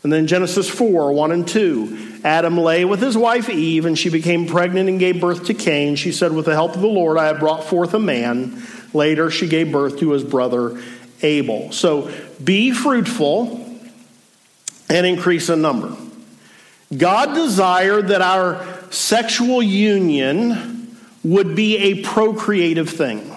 And 0.04 0.12
then 0.12 0.28
Genesis 0.28 0.70
4 0.70 1.12
1 1.12 1.32
and 1.32 1.48
2. 1.48 2.13
Adam 2.24 2.56
lay 2.56 2.86
with 2.86 3.02
his 3.02 3.18
wife 3.18 3.50
Eve, 3.50 3.84
and 3.84 3.98
she 3.98 4.08
became 4.08 4.46
pregnant 4.46 4.88
and 4.88 4.98
gave 4.98 5.20
birth 5.20 5.44
to 5.44 5.54
Cain. 5.54 5.94
She 5.94 6.10
said, 6.10 6.32
With 6.32 6.46
the 6.46 6.54
help 6.54 6.74
of 6.74 6.80
the 6.80 6.88
Lord, 6.88 7.18
I 7.18 7.26
have 7.26 7.38
brought 7.38 7.64
forth 7.64 7.92
a 7.92 7.98
man. 7.98 8.62
Later, 8.94 9.30
she 9.30 9.46
gave 9.46 9.70
birth 9.70 9.98
to 9.98 10.12
his 10.12 10.24
brother 10.24 10.82
Abel. 11.22 11.70
So 11.72 12.10
be 12.42 12.72
fruitful 12.72 13.60
and 14.88 15.06
increase 15.06 15.50
in 15.50 15.60
number. 15.60 15.94
God 16.96 17.34
desired 17.34 18.08
that 18.08 18.22
our 18.22 18.64
sexual 18.90 19.62
union 19.62 20.96
would 21.22 21.54
be 21.54 21.76
a 21.76 22.02
procreative 22.02 22.88
thing. 22.88 23.30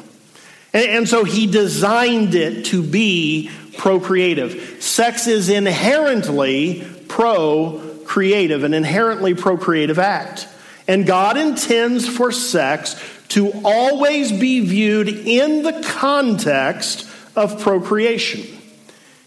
And, 0.74 1.10
so 1.10 1.24
he 1.24 1.48
designed 1.48 2.36
it 2.36 2.66
to 2.66 2.84
be 2.84 3.50
procreative. 3.78 4.78
Sex 4.80 5.28
is 5.28 5.50
inherently 5.50 6.88
pro 7.08 7.87
creative, 8.08 8.64
an 8.64 8.74
inherently 8.74 9.36
procreative 9.36 10.00
act. 10.00 10.48
And 10.88 11.06
God 11.06 11.38
intends 11.38 12.08
for 12.08 12.32
sex 12.32 12.96
to 13.30 13.52
always 13.64 14.32
be 14.32 14.62
viewed 14.62 15.10
in 15.10 15.64
the 15.64 15.84
context 15.86 17.10
of 17.36 17.62
procreation. 17.62 18.46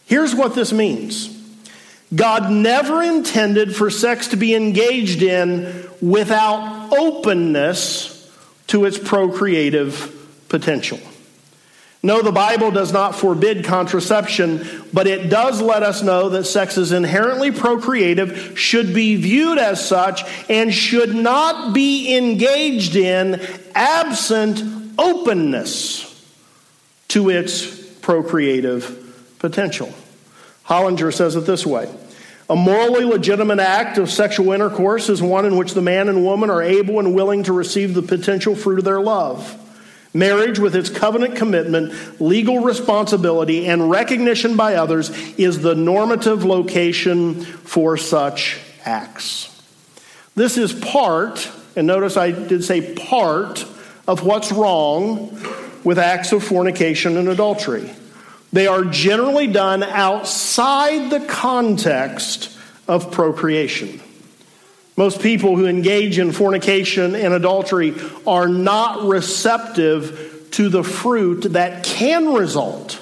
Here's 0.07 0.35
what 0.35 0.55
this 0.55 0.73
means 0.73 1.37
God 2.15 2.51
never 2.51 3.03
intended 3.03 3.77
for 3.77 3.91
sex 3.91 4.29
to 4.29 4.37
be 4.37 4.55
engaged 4.55 5.23
in 5.23 5.89
without 6.01 6.93
openness 6.93 8.17
to 8.69 8.85
its 8.85 8.99
procreative 8.99 10.17
potential. 10.49 10.99
No, 12.03 12.23
the 12.23 12.33
Bible 12.33 12.71
does 12.71 12.93
not 12.93 13.15
forbid 13.15 13.65
contraception, 13.65 14.67
but 14.91 15.07
it 15.07 15.29
does 15.29 15.61
let 15.61 15.83
us 15.83 16.03
know 16.03 16.31
that 16.31 16.45
sex 16.45 16.79
is 16.79 16.93
inherently 16.93 17.51
procreative, 17.51 18.59
should 18.59 18.95
be 18.95 19.17
viewed 19.17 19.59
as 19.59 19.87
such, 19.87 20.25
and 20.49 20.73
should 20.73 21.15
not 21.15 21.75
be 21.75 22.17
engaged 22.17 22.97
in 22.97 23.39
absent 23.75 24.63
openness 24.99 26.07
to 27.09 27.29
its 27.29 27.67
procreative 27.97 29.35
potential. 29.39 29.93
Hollinger 30.67 31.13
says 31.13 31.37
it 31.37 31.45
this 31.45 31.67
way 31.67 31.93
A 32.49 32.57
morally 32.57 33.05
legitimate 33.05 33.59
act 33.59 33.99
of 33.99 34.11
sexual 34.11 34.53
intercourse 34.53 35.11
is 35.11 35.21
one 35.21 35.45
in 35.45 35.59
which 35.59 35.75
the 35.75 35.83
man 35.83 36.09
and 36.09 36.25
woman 36.25 36.49
are 36.49 36.63
able 36.63 36.99
and 36.99 37.15
willing 37.15 37.43
to 37.43 37.53
receive 37.53 37.93
the 37.93 38.03
potential 38.03 38.57
fruit 38.57 38.79
of 38.79 38.87
their 38.87 39.03
love. 39.03 39.59
Marriage, 40.13 40.59
with 40.59 40.75
its 40.75 40.91
covenant 40.91 41.37
commitment, 41.37 42.21
legal 42.21 42.61
responsibility, 42.61 43.67
and 43.67 43.91
recognition 43.91 44.57
by 44.57 44.75
others, 44.75 45.11
is 45.37 45.63
the 45.63 45.75
normative 45.75 46.45
location 46.45 47.43
for 47.45 47.97
such 47.97 48.59
acts. 48.85 49.47
This 50.35 50.57
is 50.57 50.73
part, 50.73 51.51
and 51.77 51.87
notice 51.87 52.17
I 52.17 52.33
did 52.33 52.65
say 52.65 52.95
part, 52.95 53.65
of 54.09 54.25
what's 54.25 54.51
wrong 54.51 55.41
with 55.85 55.99
acts 55.99 56.33
of 56.33 56.43
fornication 56.43 57.17
and 57.17 57.29
adultery. 57.29 57.91
They 58.53 58.67
are 58.67 58.85
generally 58.85 59.47
done 59.47 59.85
outside 59.85 61.11
the 61.11 61.21
context 61.21 62.59
of 62.89 63.13
procreation. 63.13 64.01
Most 64.97 65.23
people 65.23 65.57
who 65.57 65.67
engage 65.67 66.19
in 66.19 66.33
fornication 66.33 67.15
and 67.15 67.33
adultery 67.33 67.95
are 68.27 68.49
not 68.49 69.07
receptive 69.07 70.49
to 70.53 70.69
the 70.69 70.83
fruit 70.83 71.53
that 71.53 71.85
can 71.85 72.35
result 72.35 72.93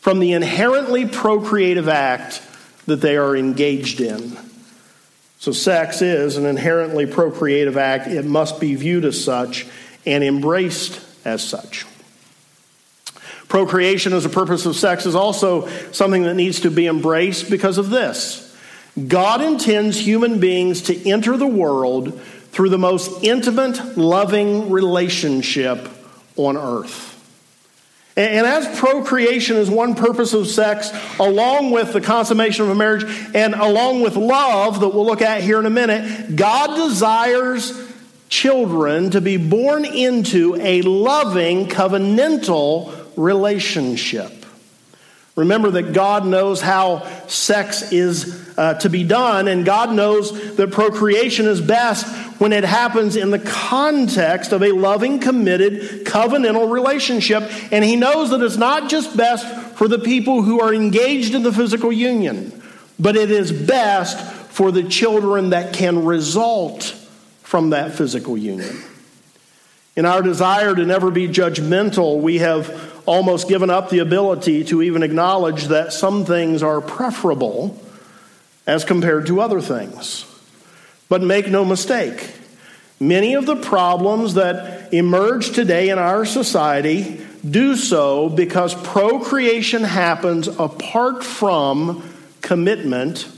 from 0.00 0.18
the 0.18 0.32
inherently 0.32 1.06
procreative 1.06 1.88
act 1.88 2.42
that 2.86 3.00
they 3.00 3.16
are 3.16 3.36
engaged 3.36 4.00
in. 4.00 4.36
So, 5.38 5.52
sex 5.52 6.02
is 6.02 6.36
an 6.36 6.46
inherently 6.46 7.06
procreative 7.06 7.76
act. 7.76 8.06
It 8.06 8.24
must 8.24 8.60
be 8.60 8.74
viewed 8.74 9.04
as 9.04 9.22
such 9.22 9.66
and 10.06 10.24
embraced 10.24 11.00
as 11.24 11.42
such. 11.42 11.86
Procreation 13.48 14.12
as 14.14 14.24
a 14.24 14.30
purpose 14.30 14.66
of 14.66 14.74
sex 14.74 15.06
is 15.06 15.14
also 15.14 15.68
something 15.92 16.24
that 16.24 16.34
needs 16.34 16.60
to 16.60 16.70
be 16.70 16.86
embraced 16.86 17.50
because 17.50 17.78
of 17.78 17.90
this. 17.90 18.43
God 19.08 19.42
intends 19.42 19.98
human 19.98 20.38
beings 20.38 20.82
to 20.82 21.08
enter 21.08 21.36
the 21.36 21.46
world 21.46 22.20
through 22.52 22.68
the 22.68 22.78
most 22.78 23.24
intimate, 23.24 23.98
loving 23.98 24.70
relationship 24.70 25.88
on 26.36 26.56
earth. 26.56 27.10
And 28.16 28.46
as 28.46 28.78
procreation 28.78 29.56
is 29.56 29.68
one 29.68 29.96
purpose 29.96 30.34
of 30.34 30.46
sex, 30.46 30.92
along 31.18 31.72
with 31.72 31.92
the 31.92 32.00
consummation 32.00 32.64
of 32.64 32.70
a 32.70 32.74
marriage 32.76 33.04
and 33.34 33.54
along 33.54 34.02
with 34.02 34.14
love 34.14 34.78
that 34.80 34.88
we'll 34.90 35.04
look 35.04 35.22
at 35.22 35.42
here 35.42 35.58
in 35.58 35.66
a 35.66 35.70
minute, 35.70 36.36
God 36.36 36.76
desires 36.76 37.92
children 38.28 39.10
to 39.10 39.20
be 39.20 39.36
born 39.36 39.84
into 39.84 40.54
a 40.60 40.82
loving, 40.82 41.66
covenantal 41.66 42.94
relationship. 43.16 44.43
Remember 45.36 45.70
that 45.72 45.92
God 45.92 46.24
knows 46.24 46.60
how 46.60 47.08
sex 47.26 47.90
is 47.90 48.44
uh, 48.56 48.74
to 48.74 48.88
be 48.88 49.02
done, 49.02 49.48
and 49.48 49.64
God 49.64 49.92
knows 49.92 50.56
that 50.56 50.70
procreation 50.70 51.46
is 51.46 51.60
best 51.60 52.06
when 52.40 52.52
it 52.52 52.62
happens 52.62 53.16
in 53.16 53.30
the 53.30 53.40
context 53.40 54.52
of 54.52 54.62
a 54.62 54.70
loving, 54.70 55.18
committed, 55.18 56.06
covenantal 56.06 56.70
relationship. 56.70 57.42
And 57.72 57.84
He 57.84 57.96
knows 57.96 58.30
that 58.30 58.42
it's 58.42 58.56
not 58.56 58.88
just 58.88 59.16
best 59.16 59.76
for 59.76 59.88
the 59.88 59.98
people 59.98 60.42
who 60.42 60.60
are 60.60 60.72
engaged 60.72 61.34
in 61.34 61.42
the 61.42 61.52
physical 61.52 61.92
union, 61.92 62.62
but 63.00 63.16
it 63.16 63.32
is 63.32 63.50
best 63.50 64.20
for 64.52 64.70
the 64.70 64.84
children 64.84 65.50
that 65.50 65.74
can 65.74 66.04
result 66.04 66.84
from 67.42 67.70
that 67.70 67.92
physical 67.92 68.38
union. 68.38 68.76
In 69.96 70.06
our 70.06 70.22
desire 70.22 70.74
to 70.74 70.84
never 70.84 71.10
be 71.10 71.28
judgmental, 71.28 72.20
we 72.20 72.38
have 72.38 72.92
almost 73.06 73.48
given 73.48 73.70
up 73.70 73.90
the 73.90 74.00
ability 74.00 74.64
to 74.64 74.82
even 74.82 75.02
acknowledge 75.02 75.66
that 75.68 75.92
some 75.92 76.24
things 76.24 76.62
are 76.62 76.80
preferable 76.80 77.80
as 78.66 78.84
compared 78.84 79.26
to 79.26 79.40
other 79.40 79.60
things. 79.60 80.24
But 81.08 81.22
make 81.22 81.48
no 81.48 81.64
mistake, 81.64 82.34
many 82.98 83.34
of 83.34 83.46
the 83.46 83.56
problems 83.56 84.34
that 84.34 84.92
emerge 84.92 85.52
today 85.52 85.90
in 85.90 85.98
our 85.98 86.24
society 86.24 87.24
do 87.48 87.76
so 87.76 88.28
because 88.28 88.74
procreation 88.74 89.84
happens 89.84 90.48
apart 90.48 91.22
from 91.22 92.02
commitment 92.40 93.28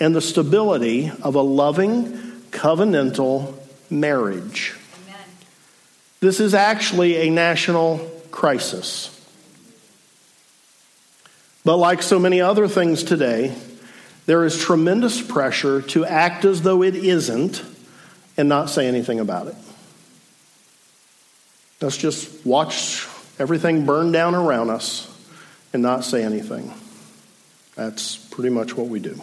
and 0.00 0.14
the 0.14 0.20
stability 0.20 1.10
of 1.22 1.34
a 1.34 1.40
loving, 1.40 2.12
covenantal 2.50 3.54
marriage. 3.88 4.74
This 6.24 6.40
is 6.40 6.54
actually 6.54 7.16
a 7.16 7.30
national 7.30 7.98
crisis. 8.30 9.10
But 11.66 11.76
like 11.76 12.00
so 12.00 12.18
many 12.18 12.40
other 12.40 12.66
things 12.66 13.02
today, 13.02 13.54
there 14.24 14.42
is 14.46 14.58
tremendous 14.58 15.20
pressure 15.20 15.82
to 15.82 16.06
act 16.06 16.46
as 16.46 16.62
though 16.62 16.82
it 16.82 16.94
isn't 16.94 17.62
and 18.38 18.48
not 18.48 18.70
say 18.70 18.86
anything 18.86 19.20
about 19.20 19.48
it. 19.48 19.54
Let's 21.82 21.98
just 21.98 22.46
watch 22.46 23.06
everything 23.38 23.84
burn 23.84 24.10
down 24.10 24.34
around 24.34 24.70
us 24.70 25.14
and 25.74 25.82
not 25.82 26.04
say 26.04 26.24
anything. 26.24 26.72
That's 27.74 28.16
pretty 28.16 28.48
much 28.48 28.74
what 28.74 28.86
we 28.86 28.98
do. 28.98 29.20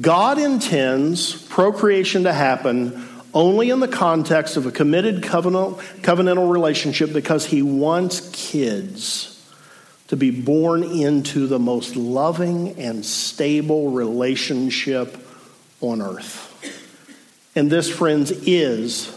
God 0.00 0.38
intends 0.38 1.34
procreation 1.34 2.22
to 2.22 2.32
happen 2.32 3.06
only 3.34 3.70
in 3.70 3.80
the 3.80 3.88
context 3.88 4.56
of 4.56 4.64
a 4.64 4.70
committed 4.70 5.22
covenant, 5.22 5.78
covenantal 6.02 6.50
relationship 6.50 7.12
because 7.12 7.44
he 7.44 7.62
wants 7.62 8.30
kids 8.32 9.30
to 10.08 10.16
be 10.16 10.30
born 10.30 10.84
into 10.84 11.46
the 11.46 11.58
most 11.58 11.96
loving 11.96 12.78
and 12.78 13.04
stable 13.04 13.90
relationship 13.90 15.16
on 15.80 16.00
earth. 16.00 16.50
And 17.56 17.70
this, 17.70 17.90
friends, 17.90 18.30
is 18.30 19.10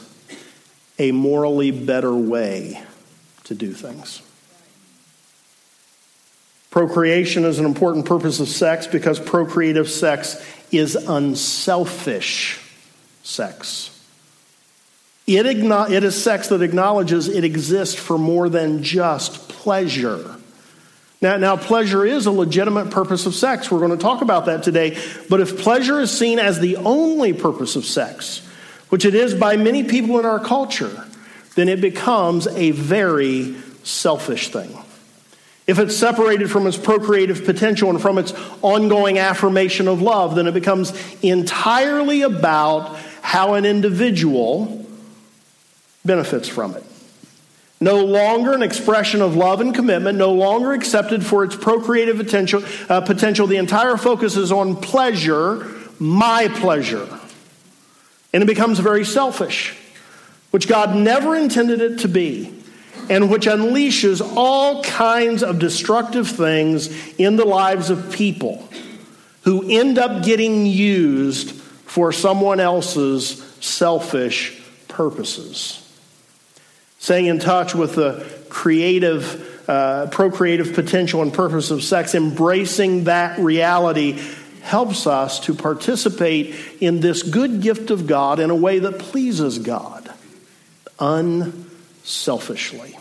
a 0.97 1.12
morally 1.12 1.71
better 1.71 2.13
way 2.13 2.82
to 3.43 3.53
do 3.53 3.73
things. 3.73 4.21
Procreation 6.71 7.45
is 7.45 7.60
an 7.60 7.65
important 7.65 8.06
purpose 8.06 8.39
of 8.39 8.47
sex 8.47 8.88
because 8.88 9.19
procreative 9.19 9.89
sex 9.89 10.43
is 10.71 10.95
unselfish 10.95 12.60
sex. 13.23 13.96
It, 15.28 15.46
it 15.46 16.04
is 16.06 16.24
sex 16.24 16.48
that 16.48 16.62
acknowledges 16.62 17.28
it 17.28 17.44
exists 17.44 17.96
for 17.96 18.18
more 18.18 18.48
than 18.48 18.82
just 18.82 19.50
pleasure. 19.50 20.38
Now, 21.22 21.36
now, 21.36 21.58
pleasure 21.58 22.06
is 22.06 22.28
a 22.28 22.32
legitimate 22.32 22.92
purpose 22.92 23.26
of 23.26 23.36
sex. 23.36 23.70
We're 23.70 23.80
going 23.80 23.92
to 23.92 23.98
talk 23.98 24.22
about 24.22 24.46
that 24.46 24.63
today. 24.63 24.98
But 25.30 25.42
if 25.42 25.60
pleasure 25.60 26.00
is 26.00 26.18
seen 26.18 26.40
as 26.40 26.60
the 26.60 26.78
only 26.78 27.34
purpose 27.34 27.76
of 27.76 27.86
sex, 27.86 28.48
which 28.90 29.04
it 29.04 29.16
is 29.16 29.34
by 29.34 29.58
many 29.58 29.84
people 29.84 30.20
in 30.20 30.26
our 30.26 30.40
culture, 30.40 31.06
then 31.56 31.68
it 31.68 31.82
becomes 31.82 32.48
a 32.48 32.72
very 32.72 33.56
selfish 33.84 34.50
thing. 34.50 34.78
If 35.66 35.80
it's 35.80 35.98
separated 35.98 36.50
from 36.50 36.68
its 36.68 36.78
procreative 36.78 37.44
potential 37.44 37.90
and 37.90 38.02
from 38.02 38.18
its 38.18 38.34
ongoing 38.62 39.18
affirmation 39.18 39.90
of 39.90 40.02
love, 40.02 40.36
then 40.36 40.48
it 40.48 40.54
becomes 40.54 40.94
entirely 41.22 42.22
about 42.22 42.96
how 43.22 43.56
an 43.56 43.66
individual 43.66 44.87
benefits 46.08 46.48
from 46.48 46.76
it. 46.76 46.84
No 47.80 48.04
longer 48.04 48.54
an 48.54 48.63
expression 48.63 49.22
of 49.22 49.36
love 49.36 49.62
and 49.62 49.74
commitment, 49.74 50.17
no 50.17 50.34
longer 50.34 50.74
accepted 50.74 51.24
for 51.24 51.43
its 51.43 51.56
procreative 51.56 52.17
potential, 52.17 52.63
uh, 52.89 53.02
potential. 53.02 53.46
The 53.46 53.58
entire 53.58 53.98
focus 53.98 54.36
is 54.36 54.52
on 54.52 54.78
pleasure, 54.78 55.67
my 56.00 56.48
pleasure. 56.48 57.08
And 58.34 58.41
it 58.41 58.48
becomes 58.48 58.80
very 58.80 59.06
selfish, 59.06 59.78
which 60.50 60.67
God 60.67 60.96
never 60.96 61.36
intended 61.36 61.82
it 61.82 62.00
to 62.00 62.08
be, 62.08 62.52
and 63.10 63.30
which 63.30 63.46
unleashes 63.46 64.28
all 64.36 64.84
kinds 64.84 65.43
of 65.43 65.60
destructive 65.60 66.28
things 66.28 66.89
in 67.17 67.36
the 67.36 67.46
lives 67.46 67.91
of 67.91 68.12
people 68.12 68.67
who 69.43 69.70
end 69.70 70.00
up 70.00 70.24
getting 70.24 70.65
used 70.65 71.52
for 71.52 72.12
someone 72.12 72.60
else's 72.60 73.43
selfish 73.62 74.60
purposes 74.88 75.87
staying 76.99 77.27
in 77.27 77.39
touch 77.39 77.75
with 77.75 77.95
the 77.95 78.25
creative, 78.49 79.69
uh, 79.69 80.07
procreative 80.07 80.73
potential 80.73 81.21
and 81.21 81.33
purpose 81.33 81.71
of 81.71 81.83
sex, 81.83 82.15
embracing 82.15 83.05
that 83.05 83.39
reality 83.39 84.19
helps 84.62 85.07
us 85.07 85.39
to 85.41 85.53
participate 85.53 86.55
in 86.81 86.99
this 86.99 87.23
good 87.23 87.62
gift 87.62 87.89
of 87.89 88.05
God 88.05 88.39
in 88.39 88.49
a 88.49 88.55
way 88.55 88.79
that 88.79 88.99
pleases 88.99 89.60
God 89.60 90.12
unselfishly. 90.99 92.97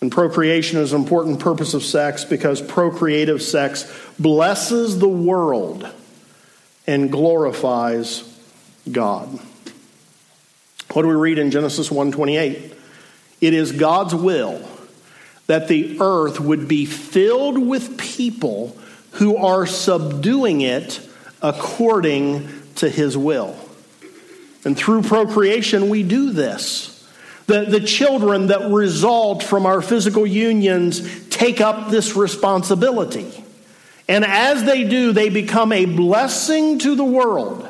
And 0.00 0.12
procreation 0.12 0.78
is 0.78 0.92
an 0.92 1.00
important 1.00 1.40
purpose 1.40 1.72
of 1.72 1.82
sex 1.82 2.24
because 2.24 2.60
procreative 2.60 3.40
sex 3.40 3.90
blesses 4.18 4.98
the 4.98 5.08
world 5.08 5.88
and 6.86 7.10
glorifies 7.10 8.22
God. 8.90 9.38
What 10.96 11.02
do 11.02 11.08
we 11.08 11.14
read 11.14 11.38
in 11.38 11.50
Genesis 11.50 11.90
1:28? 11.90 12.72
It 13.42 13.52
is 13.52 13.72
God's 13.72 14.14
will 14.14 14.62
that 15.46 15.68
the 15.68 15.98
earth 16.00 16.40
would 16.40 16.68
be 16.68 16.86
filled 16.86 17.58
with 17.58 17.98
people 17.98 18.74
who 19.10 19.36
are 19.36 19.66
subduing 19.66 20.62
it 20.62 21.00
according 21.42 22.48
to 22.76 22.88
his 22.88 23.14
will. 23.14 23.54
And 24.64 24.74
through 24.74 25.02
procreation, 25.02 25.90
we 25.90 26.02
do 26.02 26.30
this. 26.30 27.04
The, 27.46 27.66
the 27.66 27.80
children 27.80 28.46
that 28.46 28.70
result 28.70 29.42
from 29.42 29.66
our 29.66 29.82
physical 29.82 30.26
unions 30.26 31.02
take 31.28 31.60
up 31.60 31.90
this 31.90 32.16
responsibility. 32.16 33.44
And 34.08 34.24
as 34.24 34.64
they 34.64 34.84
do, 34.84 35.12
they 35.12 35.28
become 35.28 35.72
a 35.72 35.84
blessing 35.84 36.78
to 36.78 36.96
the 36.96 37.04
world. 37.04 37.68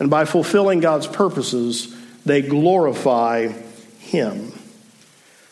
And 0.00 0.10
by 0.10 0.24
fulfilling 0.24 0.80
God's 0.80 1.06
purposes, 1.06 1.95
they 2.26 2.42
glorify 2.42 3.48
Him. 3.98 4.52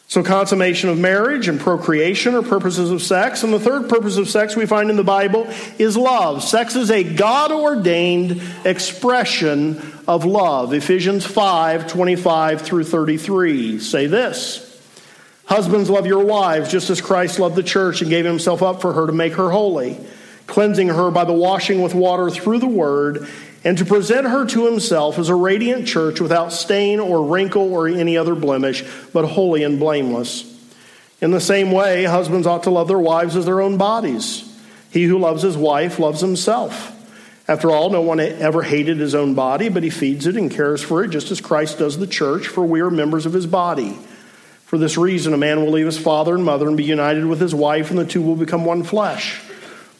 So, 0.06 0.22
consummation 0.22 0.90
of 0.90 0.98
marriage 0.98 1.48
and 1.48 1.58
procreation 1.58 2.34
are 2.34 2.42
purposes 2.42 2.90
of 2.90 3.02
sex. 3.02 3.42
And 3.42 3.52
the 3.52 3.58
third 3.58 3.88
purpose 3.88 4.16
of 4.16 4.28
sex 4.28 4.54
we 4.54 4.66
find 4.66 4.90
in 4.90 4.96
the 4.96 5.02
Bible 5.02 5.48
is 5.78 5.96
love. 5.96 6.44
Sex 6.44 6.76
is 6.76 6.90
a 6.90 7.02
God 7.02 7.50
ordained 7.50 8.40
expression 8.64 9.80
of 10.06 10.24
love. 10.24 10.72
Ephesians 10.74 11.24
5 11.24 11.88
25 11.88 12.62
through 12.62 12.84
33 12.84 13.80
say 13.80 14.06
this 14.06 14.70
Husbands, 15.46 15.90
love 15.90 16.06
your 16.06 16.24
wives 16.24 16.70
just 16.70 16.90
as 16.90 17.00
Christ 17.00 17.38
loved 17.38 17.56
the 17.56 17.62
church 17.62 18.00
and 18.00 18.10
gave 18.10 18.24
himself 18.24 18.62
up 18.62 18.80
for 18.80 18.92
her 18.92 19.06
to 19.06 19.12
make 19.12 19.34
her 19.34 19.50
holy, 19.50 19.98
cleansing 20.46 20.88
her 20.88 21.10
by 21.10 21.24
the 21.24 21.32
washing 21.32 21.82
with 21.82 21.94
water 21.94 22.30
through 22.30 22.58
the 22.58 22.66
word 22.66 23.28
and 23.64 23.78
to 23.78 23.84
present 23.84 24.26
her 24.26 24.44
to 24.44 24.66
himself 24.66 25.18
as 25.18 25.30
a 25.30 25.34
radiant 25.34 25.88
church 25.88 26.20
without 26.20 26.52
stain 26.52 27.00
or 27.00 27.26
wrinkle 27.26 27.72
or 27.72 27.88
any 27.88 28.16
other 28.16 28.34
blemish, 28.34 28.84
but 29.12 29.24
holy 29.24 29.62
and 29.62 29.80
blameless. 29.80 30.50
In 31.20 31.30
the 31.30 31.40
same 31.40 31.72
way, 31.72 32.04
husbands 32.04 32.46
ought 32.46 32.64
to 32.64 32.70
love 32.70 32.88
their 32.88 32.98
wives 32.98 33.34
as 33.36 33.46
their 33.46 33.62
own 33.62 33.78
bodies. 33.78 34.50
He 34.90 35.04
who 35.04 35.18
loves 35.18 35.42
his 35.42 35.56
wife 35.56 35.98
loves 35.98 36.20
himself. 36.20 36.92
After 37.48 37.70
all, 37.70 37.90
no 37.90 38.00
one 38.00 38.20
ever 38.20 38.62
hated 38.62 38.98
his 38.98 39.14
own 39.14 39.34
body, 39.34 39.68
but 39.68 39.82
he 39.82 39.90
feeds 39.90 40.26
it 40.26 40.36
and 40.36 40.50
cares 40.50 40.82
for 40.82 41.02
it, 41.02 41.08
just 41.08 41.30
as 41.30 41.40
Christ 41.40 41.78
does 41.78 41.98
the 41.98 42.06
church, 42.06 42.46
for 42.46 42.64
we 42.64 42.80
are 42.80 42.90
members 42.90 43.26
of 43.26 43.32
his 43.32 43.46
body. 43.46 43.98
For 44.66 44.78
this 44.78 44.96
reason, 44.96 45.34
a 45.34 45.38
man 45.38 45.60
will 45.60 45.72
leave 45.72 45.86
his 45.86 45.98
father 45.98 46.34
and 46.34 46.44
mother 46.44 46.68
and 46.68 46.76
be 46.76 46.84
united 46.84 47.26
with 47.26 47.40
his 47.40 47.54
wife, 47.54 47.90
and 47.90 47.98
the 47.98 48.06
two 48.06 48.22
will 48.22 48.36
become 48.36 48.64
one 48.64 48.82
flesh. 48.82 49.40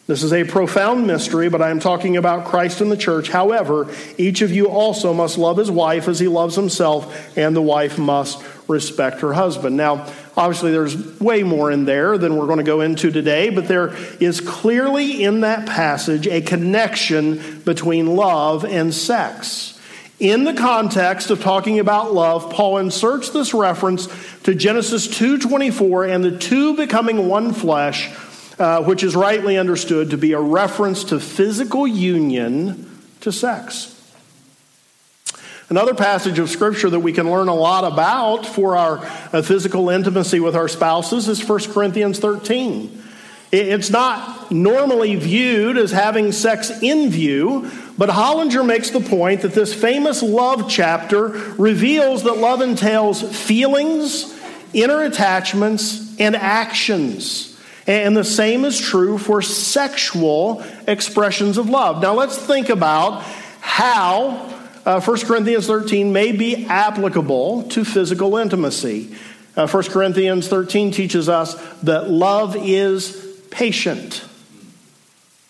This 0.07 0.23
is 0.23 0.35
a 0.35 0.45
profound 0.45 1.07
mystery, 1.07 1.49
but 1.49 1.63
I 1.63 1.71
am 1.71 1.81
talking 1.81 2.19
about 2.19 2.45
Christ 2.45 2.83
and 2.83 2.93
the 2.93 2.97
church. 2.97 3.31
However, 3.31 3.91
each 4.19 4.43
of 4.43 4.53
you 4.53 4.67
also 4.67 5.15
must 5.15 5.39
love 5.39 5.57
his 5.57 5.71
wife 5.71 6.09
as 6.09 6.21
he 6.21 6.29
loves 6.29 6.57
himself, 6.57 7.39
and 7.39 7.57
the 7.57 7.63
wife 7.63 7.99
must 7.99 8.45
respect 8.69 9.23
her 9.23 9.33
husband. 9.33 9.79
Now, 9.79 10.07
obviously, 10.37 10.73
there's 10.73 11.19
way 11.21 11.43
more 11.43 11.71
in 11.71 11.87
there 11.87 12.19
than 12.19 12.37
we're 12.37 12.45
going 12.47 12.59
to 12.59 12.65
go 12.65 12.83
into 12.83 13.11
today, 13.11 13.49
but 13.49 13.67
there 13.67 13.97
is 14.21 14.43
clearly 14.43 15.25
in 15.25 15.41
that 15.41 15.67
passage 15.67 16.27
a 16.27 16.43
connection 16.43 17.61
between 17.61 18.15
love 18.15 18.67
and 18.67 18.93
sex. 18.93 19.81
In 20.21 20.45
the 20.45 20.55
context 20.55 21.31
of 21.31 21.41
talking 21.41 21.79
about 21.79 22.13
love, 22.13 22.51
Paul 22.51 22.77
inserts 22.77 23.31
this 23.31 23.55
reference 23.55 24.07
to 24.43 24.55
Genesis 24.55 25.09
2:24 25.09 26.05
and 26.05 26.23
the 26.23 26.37
two 26.37 26.77
becoming 26.77 27.27
one 27.27 27.55
flesh 27.55 28.11
uh, 28.59 28.83
which 28.85 29.03
is 29.03 29.17
rightly 29.17 29.57
understood 29.57 30.11
to 30.11 30.19
be 30.19 30.33
a 30.33 30.41
reference 30.41 31.05
to 31.05 31.19
physical 31.19 31.87
union 31.87 32.91
to 33.21 33.33
sex. 33.33 33.91
Another 35.71 35.95
passage 35.95 36.39
of 36.39 36.51
scripture 36.51 36.91
that 36.91 37.01
we 37.01 37.13
can 37.13 37.31
learn 37.31 37.49
a 37.49 37.55
lot 37.55 37.85
about 37.91 38.45
for 38.45 38.77
our 38.77 38.99
uh, 39.33 39.43
physical 39.43 39.89
intimacy 39.89 40.39
with 40.39 40.55
our 40.55 40.69
spouses 40.69 41.27
is 41.29 41.47
1 41.49 41.73
Corinthians 41.73 42.19
13. 42.19 43.03
It's 43.51 43.91
not 43.91 44.51
normally 44.51 45.15
viewed 45.15 45.79
as 45.79 45.91
having 45.91 46.33
sex 46.33 46.71
in 46.83 47.09
view, 47.09 47.71
but 47.97 48.09
Hollinger 48.11 48.67
makes 48.67 48.91
the 48.91 49.01
point 49.01 49.43
that 49.43 49.53
this 49.53 49.73
famous 49.73 50.23
love 50.23 50.69
chapter 50.69 51.29
reveals 51.57 52.25
that 52.25 52.37
love 52.37 52.61
entails 52.61 53.23
feelings, 53.23 54.39
inner 54.73 55.03
attachments, 55.03 56.19
and 56.21 56.37
actions. 56.37 57.54
And 57.87 58.17
the 58.17 58.25
same 58.25 58.65
is 58.65 58.81
true 58.81 59.19
for 59.19 59.43
sexual 59.43 60.65
expressions 60.87 61.59
of 61.59 61.69
love. 61.69 62.01
Now 62.01 62.15
let's 62.15 62.39
think 62.39 62.71
about 62.71 63.23
how 63.61 64.51
uh, 64.87 65.01
1 65.01 65.21
Corinthians 65.21 65.67
13 65.67 66.13
may 66.13 66.33
be 66.33 66.67
applicable 66.67 67.65
to 67.71 67.85
physical 67.85 68.37
intimacy. 68.37 69.15
Uh, 69.57 69.67
1 69.67 69.85
Corinthians 69.85 70.49
13 70.49 70.91
teaches 70.93 71.29
us 71.29 71.55
that 71.83 72.11
love 72.11 72.57
is 72.57 73.39
patient. 73.51 74.25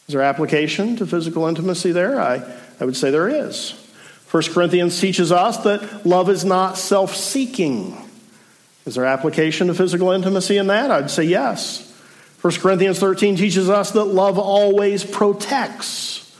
Is 0.07 0.13
there 0.13 0.23
application 0.23 0.97
to 0.97 1.07
physical 1.07 1.47
intimacy 1.47 1.93
there? 1.93 2.21
I, 2.21 2.43
I 2.81 2.85
would 2.85 2.97
say 2.97 3.11
there 3.11 3.29
is. 3.29 3.73
1 4.31 4.43
Corinthians 4.53 5.01
teaches 5.01 5.31
us 5.31 5.59
that 5.59 6.05
love 6.05 6.29
is 6.29 6.45
not 6.45 6.77
self 6.77 7.15
seeking. 7.15 7.97
Is 8.85 8.97
there 8.97 9.07
application 9.07 9.69
to 9.69 9.75
physical 9.75 10.11
intimacy 10.11 10.59
in 10.59 10.67
that? 10.67 10.91
I'd 10.91 11.11
say 11.11 11.23
yes. 11.23 11.94
1 12.45 12.53
Corinthians 12.57 12.99
13 12.99 13.37
teaches 13.37 13.71
us 13.71 13.93
that 13.93 14.05
love 14.05 14.39
always 14.39 15.03
protects. 15.03 16.31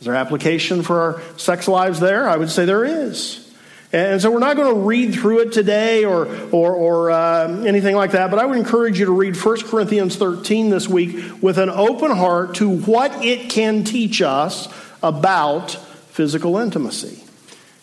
Is 0.00 0.06
there 0.06 0.14
application 0.14 0.82
for 0.82 0.98
our 0.98 1.38
sex 1.38 1.68
lives 1.68 2.00
there? 2.00 2.26
I 2.26 2.38
would 2.38 2.50
say 2.50 2.64
there 2.64 2.86
is. 2.86 3.52
And 3.92 4.22
so 4.22 4.30
we're 4.30 4.38
not 4.38 4.56
going 4.56 4.74
to 4.74 4.80
read 4.80 5.12
through 5.12 5.40
it 5.40 5.52
today 5.52 6.06
or, 6.06 6.26
or, 6.52 6.72
or 6.72 7.10
uh, 7.10 7.48
anything 7.66 7.94
like 7.94 8.12
that, 8.12 8.30
but 8.30 8.38
I 8.38 8.46
would 8.46 8.56
encourage 8.56 8.98
you 8.98 9.04
to 9.04 9.12
read 9.12 9.36
1 9.36 9.60
Corinthians 9.64 10.16
13 10.16 10.70
this 10.70 10.88
week 10.88 11.42
with 11.42 11.58
an 11.58 11.68
open 11.68 12.12
heart 12.12 12.54
to 12.54 12.70
what 12.70 13.22
it 13.22 13.50
can 13.50 13.84
teach 13.84 14.22
us 14.22 14.72
about 15.02 15.72
physical 15.72 16.56
intimacy. 16.56 17.22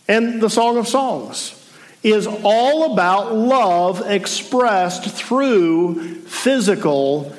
And 0.08 0.42
the 0.42 0.50
Song 0.50 0.78
of 0.78 0.88
Songs 0.88 1.54
is 2.02 2.26
all 2.26 2.94
about 2.94 3.36
love 3.36 4.02
expressed 4.10 5.08
through 5.12 6.16
physical 6.22 7.32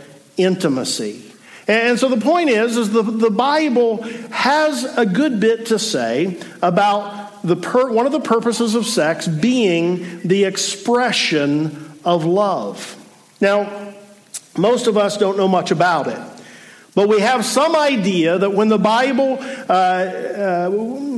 intimacy. 0.43 1.25
And 1.69 1.99
so 1.99 2.09
the 2.09 2.21
point 2.21 2.51
is, 2.51 2.77
is 2.77 2.91
the, 2.91 3.03
the 3.03 3.31
Bible 3.31 4.03
has 4.31 4.85
a 4.97 5.07
good 5.07 5.39
bit 5.39 5.67
to 5.67 5.79
say 5.79 6.41
about 6.63 7.43
the 7.43 7.57
per, 7.57 7.93
one 7.93 8.07
of 8.07 8.13
the 8.13 8.21
purposes 8.21 8.75
of 8.75 8.87
sex 8.87 9.29
being 9.29 10.21
the 10.21 10.45
expression 10.45 11.93
of 12.05 12.25
love. 12.25 12.97
Now, 13.41 13.95
most 14.57 14.87
of 14.87 14.97
us 14.97 15.17
don't 15.17 15.37
know 15.37 15.49
much 15.49 15.71
about 15.71 16.09
it. 16.09 16.19
But 16.95 17.09
we 17.09 17.21
have 17.21 17.45
some 17.45 17.77
idea 17.77 18.37
that 18.39 18.51
when 18.51 18.69
the 18.69 18.79
Bible 18.79 19.39
uh, 19.41 19.73
uh, 19.73 20.71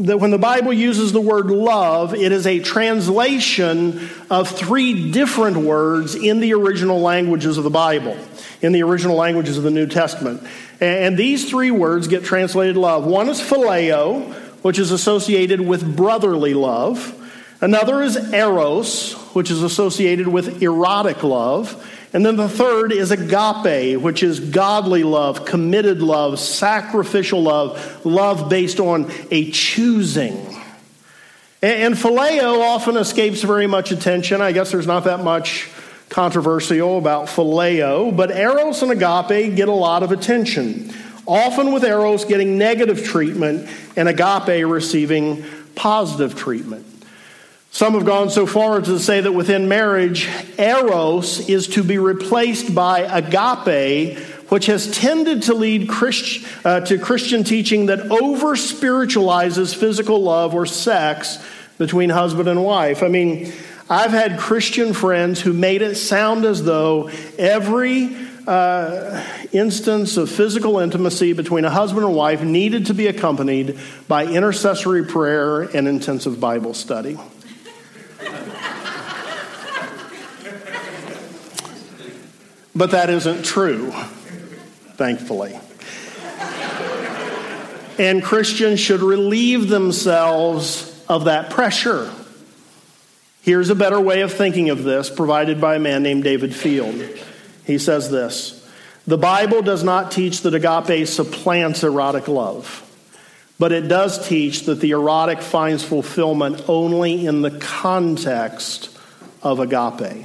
that 0.02 0.18
when 0.18 0.30
the 0.30 0.38
Bible 0.38 0.72
uses 0.72 1.12
the 1.12 1.20
word 1.20 1.46
love, 1.46 2.14
it 2.14 2.30
is 2.30 2.46
a 2.46 2.58
translation 2.60 4.10
of 4.30 4.50
three 4.50 5.10
different 5.12 5.56
words 5.56 6.14
in 6.14 6.40
the 6.40 6.52
original 6.52 7.00
languages 7.00 7.56
of 7.56 7.64
the 7.64 7.70
Bible, 7.70 8.16
in 8.62 8.72
the 8.72 8.82
original 8.82 9.16
languages 9.16 9.58
of 9.58 9.64
the 9.64 9.70
New 9.70 9.86
Testament. 9.86 10.42
And 10.80 11.18
these 11.18 11.50
three 11.50 11.70
words 11.70 12.08
get 12.08 12.24
translated 12.24 12.76
love. 12.76 13.04
One 13.04 13.28
is 13.28 13.40
phileo, 13.40 14.32
which 14.62 14.78
is 14.78 14.92
associated 14.92 15.60
with 15.60 15.96
brotherly 15.96 16.54
love. 16.54 17.18
Another 17.60 18.02
is 18.02 18.16
eros, 18.32 19.12
which 19.34 19.50
is 19.50 19.62
associated 19.62 20.28
with 20.28 20.62
erotic 20.62 21.22
love. 21.22 21.88
And 22.12 22.26
then 22.26 22.36
the 22.36 22.48
third 22.48 22.92
is 22.92 23.10
agape, 23.10 24.00
which 24.00 24.22
is 24.22 24.38
godly 24.38 25.02
love, 25.02 25.44
committed 25.44 26.02
love, 26.02 26.38
sacrificial 26.38 27.42
love, 27.42 28.04
love 28.04 28.50
based 28.50 28.80
on 28.80 29.10
a 29.30 29.50
choosing. 29.50 30.36
And 31.62 31.94
phileo 31.94 32.60
often 32.60 32.96
escapes 32.96 33.42
very 33.42 33.66
much 33.66 33.92
attention. 33.92 34.42
I 34.42 34.52
guess 34.52 34.72
there's 34.72 34.86
not 34.86 35.04
that 35.04 35.22
much 35.22 35.70
controversial 36.12 36.98
about 36.98 37.26
phileo, 37.26 38.14
but 38.14 38.30
eros 38.30 38.82
and 38.82 38.92
agape 38.92 39.56
get 39.56 39.68
a 39.68 39.72
lot 39.72 40.02
of 40.02 40.12
attention. 40.12 40.92
Often 41.26 41.72
with 41.72 41.84
eros 41.84 42.26
getting 42.26 42.58
negative 42.58 43.02
treatment 43.02 43.68
and 43.96 44.08
agape 44.08 44.66
receiving 44.66 45.44
positive 45.74 46.36
treatment. 46.36 46.86
Some 47.70 47.94
have 47.94 48.04
gone 48.04 48.28
so 48.28 48.46
far 48.46 48.80
as 48.80 48.86
to 48.88 48.98
say 48.98 49.22
that 49.22 49.32
within 49.32 49.66
marriage, 49.66 50.28
eros 50.58 51.48
is 51.48 51.68
to 51.68 51.82
be 51.82 51.96
replaced 51.96 52.74
by 52.74 53.00
agape, 53.00 54.18
which 54.50 54.66
has 54.66 54.90
tended 54.90 55.44
to 55.44 55.54
lead 55.54 55.88
Christ, 55.88 56.46
uh, 56.66 56.80
to 56.80 56.98
Christian 56.98 57.42
teaching 57.42 57.86
that 57.86 58.00
over 58.10 58.54
spiritualizes 58.56 59.72
physical 59.72 60.22
love 60.22 60.54
or 60.54 60.66
sex 60.66 61.42
between 61.78 62.10
husband 62.10 62.50
and 62.50 62.62
wife. 62.62 63.02
I 63.02 63.08
mean, 63.08 63.50
I've 63.90 64.12
had 64.12 64.38
Christian 64.38 64.94
friends 64.94 65.40
who 65.40 65.52
made 65.52 65.82
it 65.82 65.96
sound 65.96 66.44
as 66.44 66.62
though 66.64 67.10
every 67.38 68.16
uh, 68.46 69.24
instance 69.52 70.16
of 70.16 70.30
physical 70.30 70.78
intimacy 70.78 71.32
between 71.32 71.64
a 71.64 71.70
husband 71.70 72.04
and 72.06 72.14
wife 72.14 72.42
needed 72.42 72.86
to 72.86 72.94
be 72.94 73.06
accompanied 73.06 73.78
by 74.08 74.26
intercessory 74.26 75.04
prayer 75.04 75.62
and 75.62 75.86
intensive 75.86 76.40
Bible 76.40 76.74
study. 76.74 77.18
But 82.74 82.92
that 82.92 83.10
isn't 83.10 83.44
true, 83.44 83.92
thankfully. 84.96 85.58
And 87.98 88.22
Christians 88.22 88.80
should 88.80 89.02
relieve 89.02 89.68
themselves 89.68 90.88
of 91.08 91.26
that 91.26 91.50
pressure. 91.50 92.10
Here's 93.42 93.70
a 93.70 93.74
better 93.74 94.00
way 94.00 94.20
of 94.20 94.32
thinking 94.32 94.70
of 94.70 94.84
this, 94.84 95.10
provided 95.10 95.60
by 95.60 95.74
a 95.74 95.80
man 95.80 96.04
named 96.04 96.22
David 96.22 96.54
Field. 96.54 96.94
He 97.66 97.76
says 97.76 98.08
this 98.08 98.64
The 99.06 99.18
Bible 99.18 99.62
does 99.62 99.82
not 99.82 100.12
teach 100.12 100.42
that 100.42 100.54
agape 100.54 101.08
supplants 101.08 101.82
erotic 101.82 102.28
love, 102.28 102.88
but 103.58 103.72
it 103.72 103.88
does 103.88 104.28
teach 104.28 104.62
that 104.66 104.80
the 104.80 104.92
erotic 104.92 105.42
finds 105.42 105.82
fulfillment 105.82 106.68
only 106.68 107.26
in 107.26 107.42
the 107.42 107.50
context 107.58 108.96
of 109.42 109.58
agape. 109.58 110.24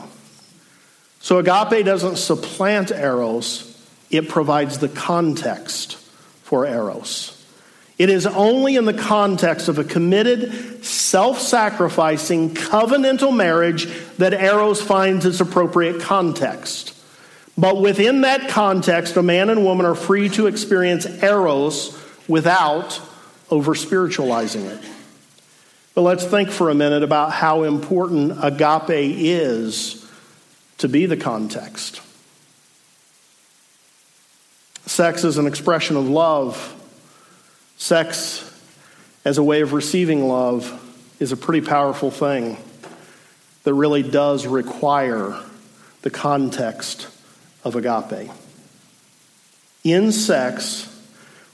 So 1.20 1.40
agape 1.40 1.84
doesn't 1.84 2.18
supplant 2.18 2.92
eros, 2.92 3.84
it 4.12 4.30
provides 4.30 4.78
the 4.78 4.90
context 4.90 5.98
for 6.44 6.68
eros. 6.68 7.34
It 7.98 8.12
is 8.12 8.28
only 8.28 8.76
in 8.76 8.86
the 8.86 8.94
context 8.94 9.70
of 9.70 9.80
a 9.80 9.84
committed, 9.84 10.86
self 11.10 11.40
sacrificing, 11.40 12.54
covenantal 12.54 13.36
marriage 13.36 13.88
that 14.18 14.34
Eros 14.34 14.82
finds 14.82 15.26
its 15.26 15.40
appropriate 15.40 16.02
context. 16.02 16.94
But 17.58 17.82
within 17.82 18.22
that 18.22 18.50
context, 18.50 19.18
a 19.18 19.24
man 19.24 19.50
and 19.50 19.64
woman 19.64 19.86
are 19.86 19.96
free 19.96 20.30
to 20.30 20.48
experience 20.48 21.06
Eros 21.06 21.98
without 22.28 23.02
over 23.50 23.74
spiritualizing 23.74 24.66
it. 24.66 24.80
But 25.96 26.02
let's 26.02 26.26
think 26.26 26.50
for 26.50 26.70
a 26.70 26.76
minute 26.76 27.02
about 27.02 27.32
how 27.32 27.64
important 27.64 28.38
agape 28.44 29.16
is 29.18 30.08
to 30.78 30.88
be 30.88 31.08
the 31.08 31.18
context. 31.18 32.02
Sex 34.86 35.24
is 35.24 35.38
an 35.38 35.48
expression 35.48 35.96
of 35.96 36.08
love 36.08 36.74
Sex 37.78 38.44
as 39.24 39.38
a 39.38 39.44
way 39.44 39.62
of 39.62 39.72
receiving 39.72 40.28
love 40.28 40.84
is 41.20 41.32
a 41.32 41.38
pretty 41.38 41.66
powerful 41.66 42.12
thing 42.12 42.58
that 43.64 43.74
really 43.74 44.04
does 44.04 44.46
require 44.46 45.38
the 46.02 46.10
context 46.10 47.08
of 47.64 47.76
agape. 47.76 48.30
In 49.84 50.12
sex, 50.12 50.94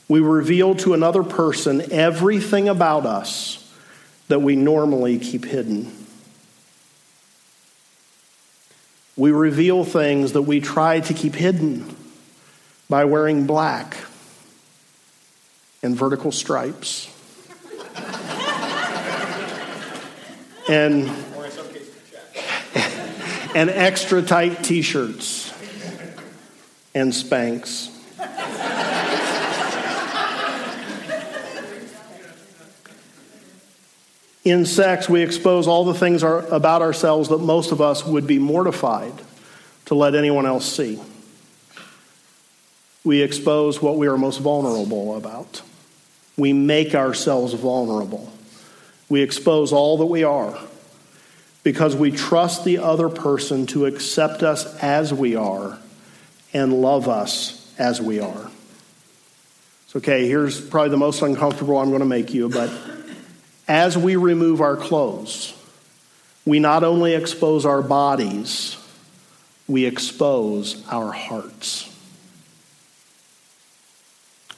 we 0.08 0.20
reveal 0.20 0.76
to 0.76 0.94
another 0.94 1.24
person 1.24 1.92
everything 1.92 2.68
about 2.68 3.06
us 3.06 3.60
that 4.28 4.42
we 4.42 4.56
normally 4.56 5.20
keep 5.20 5.46
hidden. 5.46 5.92
We 9.16 9.32
reveal 9.32 9.84
things 9.86 10.34
that 10.34 10.42
we 10.42 10.60
try 10.60 11.00
to 11.00 11.14
keep 11.14 11.36
hidden 11.36 11.96
by 12.90 13.06
wearing 13.06 13.46
black 13.46 13.98
and 15.84 15.96
vertical 15.96 16.32
stripes. 16.32 17.13
And, 20.70 21.10
and 23.56 23.70
extra 23.70 24.22
tight 24.22 24.64
t 24.64 24.82
shirts 24.82 25.54
and 26.96 27.12
Spanx. 27.12 27.90
In 34.44 34.66
sex, 34.66 35.08
we 35.08 35.22
expose 35.22 35.68
all 35.68 35.86
the 35.86 35.94
things 35.94 36.22
are, 36.22 36.46
about 36.48 36.82
ourselves 36.82 37.30
that 37.30 37.38
most 37.38 37.72
of 37.72 37.80
us 37.80 38.06
would 38.06 38.28
be 38.28 38.40
mortified 38.40 39.14
to 39.86 39.96
let 39.96 40.16
anyone 40.16 40.46
else 40.46 40.70
see. 40.70 41.00
We 43.06 43.22
expose 43.22 43.82
what 43.82 43.98
we 43.98 44.08
are 44.08 44.18
most 44.18 44.40
vulnerable 44.40 45.16
about. 45.16 45.62
We 46.38 46.52
make 46.52 46.94
ourselves 46.94 47.54
vulnerable. 47.54 48.33
We 49.14 49.22
expose 49.22 49.72
all 49.72 49.98
that 49.98 50.08
we 50.08 50.24
are 50.24 50.58
because 51.62 51.96
we 51.96 52.10
trust 52.10 52.66
the 52.66 52.80
other 52.80 53.10
person 53.10 53.68
to 53.68 53.86
accept 53.86 54.42
us 54.42 54.66
as 54.82 55.14
we 55.14 55.36
are 55.36 55.78
and 56.52 56.82
love 56.82 57.08
us 57.08 57.72
as 57.78 58.02
we 58.02 58.20
are. 58.20 58.50
So, 59.90 59.98
okay, 59.98 60.28
here's 60.28 60.60
probably 60.60 60.90
the 60.90 60.98
most 60.98 61.22
uncomfortable 61.22 61.78
I'm 61.78 61.90
going 61.90 62.00
to 62.00 62.08
make 62.08 62.34
you, 62.34 62.50
but 62.50 62.72
as 63.68 63.96
we 63.96 64.16
remove 64.16 64.62
our 64.62 64.76
clothes, 64.76 65.54
we 66.44 66.58
not 66.58 66.84
only 66.84 67.14
expose 67.14 67.68
our 67.68 67.84
bodies, 67.84 68.78
we 69.68 69.86
expose 69.86 70.84
our 70.88 71.12
hearts. 71.12 71.88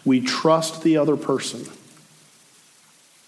We 0.05 0.21
trust 0.21 0.81
the 0.81 0.95
other 0.95 1.17
person 1.17 1.67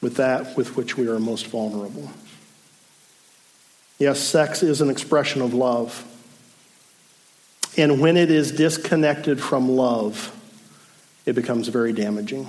with 0.07 0.15
that 0.15 0.55
with 0.55 0.77
which 0.77 0.95
we 0.95 1.05
are 1.09 1.19
most 1.19 1.47
vulnerable. 1.47 2.09
Yes, 3.99 4.21
sex 4.21 4.63
is 4.63 4.79
an 4.79 4.89
expression 4.89 5.41
of 5.41 5.53
love. 5.53 6.05
And 7.75 7.99
when 7.99 8.15
it 8.15 8.31
is 8.31 8.53
disconnected 8.53 9.41
from 9.41 9.67
love, 9.67 10.33
it 11.25 11.33
becomes 11.33 11.67
very 11.67 11.91
damaging. 11.91 12.47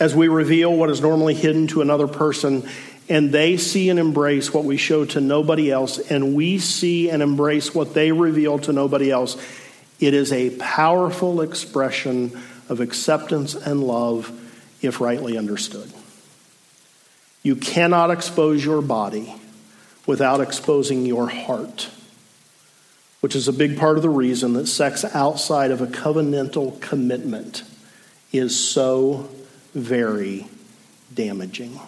As 0.00 0.14
we 0.14 0.28
reveal 0.28 0.74
what 0.74 0.88
is 0.88 1.02
normally 1.02 1.34
hidden 1.34 1.66
to 1.66 1.82
another 1.82 2.08
person, 2.08 2.66
and 3.10 3.30
they 3.30 3.58
see 3.58 3.90
and 3.90 3.98
embrace 3.98 4.54
what 4.54 4.64
we 4.64 4.78
show 4.78 5.04
to 5.04 5.20
nobody 5.20 5.70
else, 5.70 5.98
and 5.98 6.34
we 6.34 6.56
see 6.56 7.10
and 7.10 7.22
embrace 7.22 7.74
what 7.74 7.92
they 7.92 8.12
reveal 8.12 8.58
to 8.60 8.72
nobody 8.72 9.10
else, 9.10 9.36
it 10.00 10.14
is 10.14 10.32
a 10.32 10.56
powerful 10.56 11.42
expression 11.42 12.32
of 12.70 12.80
acceptance 12.80 13.54
and 13.54 13.84
love 13.84 14.32
if 14.82 15.00
rightly 15.00 15.36
understood. 15.36 15.92
You 17.42 17.56
cannot 17.56 18.10
expose 18.10 18.64
your 18.64 18.82
body 18.82 19.34
without 20.06 20.40
exposing 20.40 21.06
your 21.06 21.28
heart, 21.28 21.88
which 23.20 23.36
is 23.36 23.48
a 23.48 23.52
big 23.52 23.78
part 23.78 23.96
of 23.96 24.02
the 24.02 24.10
reason 24.10 24.54
that 24.54 24.66
sex 24.66 25.04
outside 25.04 25.70
of 25.70 25.80
a 25.80 25.86
covenantal 25.86 26.80
commitment 26.80 27.62
is 28.32 28.58
so 28.58 29.28
very 29.74 30.46
damaging. 31.14 31.80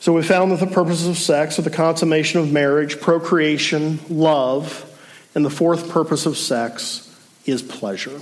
So 0.00 0.12
we 0.12 0.22
found 0.22 0.52
that 0.52 0.60
the 0.60 0.68
purposes 0.68 1.08
of 1.08 1.18
sex 1.18 1.58
are 1.58 1.62
the 1.62 1.70
consummation 1.70 2.40
of 2.40 2.52
marriage, 2.52 3.00
procreation, 3.00 3.98
love, 4.08 4.84
and 5.34 5.44
the 5.44 5.50
fourth 5.50 5.90
purpose 5.90 6.26
of 6.26 6.36
sex 6.36 7.12
is 7.44 7.60
pleasure. 7.60 8.20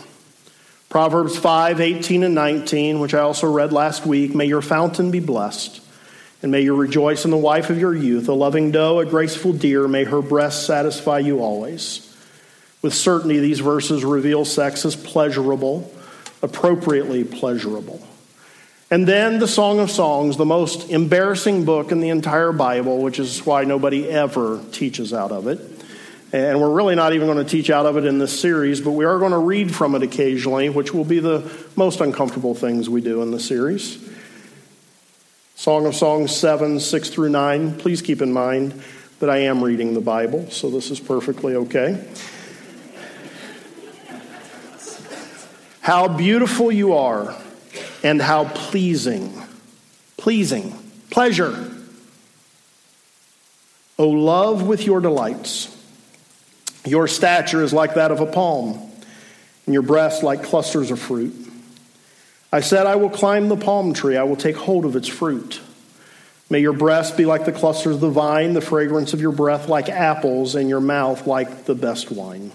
Proverbs 0.94 1.37
5, 1.37 1.80
18, 1.80 2.22
and 2.22 2.37
19, 2.37 3.00
which 3.00 3.14
I 3.14 3.18
also 3.18 3.50
read 3.50 3.72
last 3.72 4.07
week 4.07 4.33
may 4.33 4.44
your 4.44 4.62
fountain 4.62 5.11
be 5.11 5.18
blessed, 5.18 5.80
and 6.40 6.52
may 6.52 6.61
you 6.61 6.76
rejoice 6.76 7.24
in 7.24 7.33
the 7.33 7.37
wife 7.37 7.68
of 7.68 7.80
your 7.80 7.96
youth, 7.96 8.28
a 8.28 8.33
loving 8.33 8.70
doe, 8.70 9.00
a 9.00 9.04
graceful 9.04 9.52
deer, 9.52 9.88
may 9.88 10.04
her 10.04 10.22
breast 10.22 10.66
satisfy 10.66 11.18
you 11.18 11.40
always. 11.40 12.16
With 12.80 12.94
certainty, 12.94 13.40
these 13.40 13.59
verses 13.59 14.04
reveal 14.04 14.44
sex 14.44 14.85
as 14.85 14.94
pleasurable, 14.94 15.92
appropriately 16.42 17.24
pleasurable. 17.24 18.00
And 18.88 19.04
then 19.04 19.40
the 19.40 19.48
Song 19.48 19.80
of 19.80 19.90
Songs, 19.90 20.37
the 20.37 20.44
most 20.44 20.90
embarrassing 20.90 21.64
book 21.64 21.90
in 21.90 21.98
the 21.98 22.11
entire 22.11 22.52
Bible, 22.52 22.98
which 23.02 23.18
is 23.18 23.44
why 23.44 23.64
nobody 23.64 24.09
ever 24.09 24.62
teaches 24.70 25.12
out 25.12 25.33
of 25.33 25.48
it. 25.48 25.74
And 26.35 26.61
we're 26.61 26.73
really 26.73 26.97
not 26.97 27.12
even 27.12 27.29
going 27.29 27.38
to 27.38 27.49
teach 27.49 27.70
out 27.70 27.87
of 27.87 27.97
it 27.97 28.05
in 28.05 28.18
this 28.18 28.40
series, 28.40 28.81
but 28.81 28.90
we 28.90 29.05
are 29.05 29.20
going 29.20 29.31
to 29.31 29.38
read 29.38 29.73
from 29.73 29.94
it 29.94 30.03
occasionally, 30.03 30.68
which 30.68 30.92
will 30.92 31.05
be 31.05 31.20
the 31.20 31.49
most 31.77 32.01
uncomfortable 32.01 32.57
things 32.57 32.90
we 32.90 33.01
do 33.01 33.23
in 33.23 33.31
the 33.31 33.38
series. 33.38 34.05
Song 35.55 35.87
of 35.87 35.94
Songs 35.94 36.35
7, 36.35 36.81
6 36.81 37.09
through 37.11 37.29
9. 37.29 37.79
Please 37.79 38.03
keep 38.03 38.20
in 38.20 38.33
mind 38.33 38.83
that 39.20 39.31
I 39.31 39.42
am 39.42 39.62
reading 39.62 39.94
the 39.94 40.01
Bible, 40.01 40.51
so 40.51 40.70
this 40.70 40.90
is 40.90 40.99
perfectly 40.99 41.55
okay. 41.55 42.05
How 45.83 46.09
beautiful 46.09 46.73
you 46.73 46.94
are 46.94 47.40
and 48.03 48.20
how 48.20 48.47
pleasing, 48.47 49.40
pleasing, 50.16 50.77
pleasure. 51.11 51.70
O 54.01 54.09
love 54.09 54.66
with 54.66 54.85
your 54.85 54.99
delights. 54.99 55.74
Your 56.85 57.09
stature 57.09 57.62
is 57.62 57.73
like 57.73 57.94
that 57.94 58.11
of 58.11 58.20
a 58.20 58.27
palm, 58.27 58.79
and 59.66 59.73
your 59.73 59.83
breasts 59.83 60.23
like 60.23 60.42
clusters 60.42 60.90
of 60.90 60.99
fruit. 60.99 61.35
I 62.53 62.61
said, 62.61 62.87
I 62.87 62.97
will 62.97 63.11
climb 63.11 63.49
the 63.49 63.57
palm 63.57 63.94
tree, 63.94 64.16
I 64.16 64.25
will 64.25 64.37
take 64.37 64.57
hold 64.57 64.85
of 64.85 64.97
its 64.97 65.09
fruit. 65.09 65.61
May 66.51 66.61
your 66.61 66.75
breasts 66.75 67.16
be 67.16 67.25
like 67.25 67.47
the 67.47 67.53
clusters 67.53 67.97
of 67.97 68.01
the 68.01 68.11
vine, 68.11 68.53
the 68.53 68.61
fragrance 68.61 69.14
of 69.14 69.20
your 69.20 69.33
breath 69.33 69.68
like 69.68 69.88
apples, 69.88 70.55
and 70.55 70.68
your 70.68 70.81
mouth 70.81 71.27
like 71.27 71.64
the 71.64 71.75
best 71.75 72.11
wine 72.11 72.53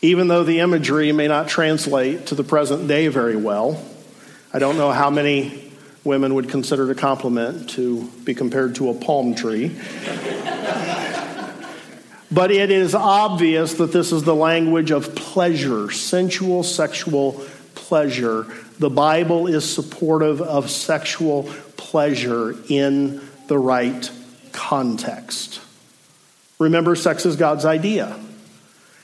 even 0.00 0.28
though 0.28 0.44
the 0.44 0.60
imagery 0.60 1.10
may 1.12 1.26
not 1.26 1.48
translate 1.48 2.26
to 2.26 2.34
the 2.34 2.44
present 2.44 2.86
day 2.86 3.08
very 3.08 3.36
well. 3.36 3.82
I 4.52 4.58
don't 4.58 4.78
know 4.78 4.92
how 4.92 5.10
many 5.10 5.72
women 6.04 6.34
would 6.34 6.48
consider 6.48 6.88
it 6.88 6.96
a 6.96 7.00
compliment 7.00 7.70
to 7.70 8.06
be 8.24 8.34
compared 8.34 8.76
to 8.76 8.90
a 8.90 8.94
palm 8.94 9.34
tree. 9.34 9.76
But 12.30 12.50
it 12.50 12.70
is 12.70 12.94
obvious 12.94 13.74
that 13.74 13.92
this 13.92 14.12
is 14.12 14.22
the 14.22 14.34
language 14.34 14.90
of 14.90 15.14
pleasure, 15.14 15.90
sensual, 15.90 16.62
sexual 16.62 17.44
pleasure 17.74 18.46
the 18.78 18.90
Bible 18.90 19.48
is 19.48 19.68
supportive 19.68 20.40
of 20.40 20.70
sexual 20.70 21.44
pleasure 21.76 22.54
in 22.68 23.20
the 23.48 23.58
right 23.58 24.10
context. 24.52 25.60
Remember, 26.58 26.94
sex 26.94 27.26
is 27.26 27.36
God's 27.36 27.64
idea. 27.64 28.18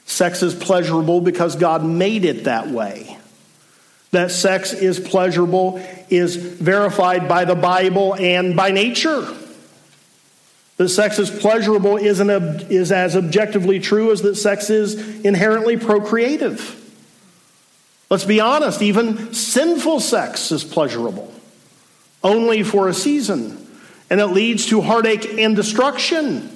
Sex 0.07 0.43
is 0.43 0.55
pleasurable 0.55 1.21
because 1.21 1.57
God 1.57 1.85
made 1.85 2.25
it 2.25 2.45
that 2.45 2.69
way. 2.69 3.19
That 4.13 4.31
sex 4.31 4.73
is 4.73 5.01
pleasurable 5.01 5.85
is 6.09 6.37
verified 6.37 7.29
by 7.29 7.45
the 7.45 7.57
Bible 7.57 8.15
and 8.15 8.55
by 8.55 8.71
nature. 8.71 9.27
That 10.77 10.89
sex 10.89 11.19
is 11.19 11.31
pleasurable 11.31 11.97
is, 11.97 12.19
an, 12.21 12.31
is 12.69 12.91
as 12.91 13.17
objectively 13.17 13.79
true 13.79 14.11
as 14.11 14.23
that 14.23 14.35
sex 14.35 14.71
is 14.71 15.25
inherently 15.25 15.77
procreative. 15.77 16.81
Let's 18.11 18.25
be 18.25 18.41
honest, 18.41 18.83
even 18.83 19.33
sinful 19.33 20.01
sex 20.01 20.51
is 20.51 20.65
pleasurable, 20.65 21.33
only 22.23 22.63
for 22.63 22.89
a 22.89 22.95
season, 22.95 23.67
and 24.11 24.21
it 24.21 24.29
leads 24.29 24.67
to 24.67 24.81
heartache 24.81 25.39
and 25.39 25.55
destruction. 25.55 26.51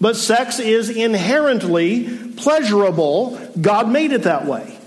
But 0.00 0.16
sex 0.16 0.58
is 0.58 0.88
inherently 0.88 2.32
pleasurable. 2.36 3.38
God 3.60 3.90
made 3.90 4.12
it 4.12 4.22
that 4.22 4.46
way. 4.46 4.78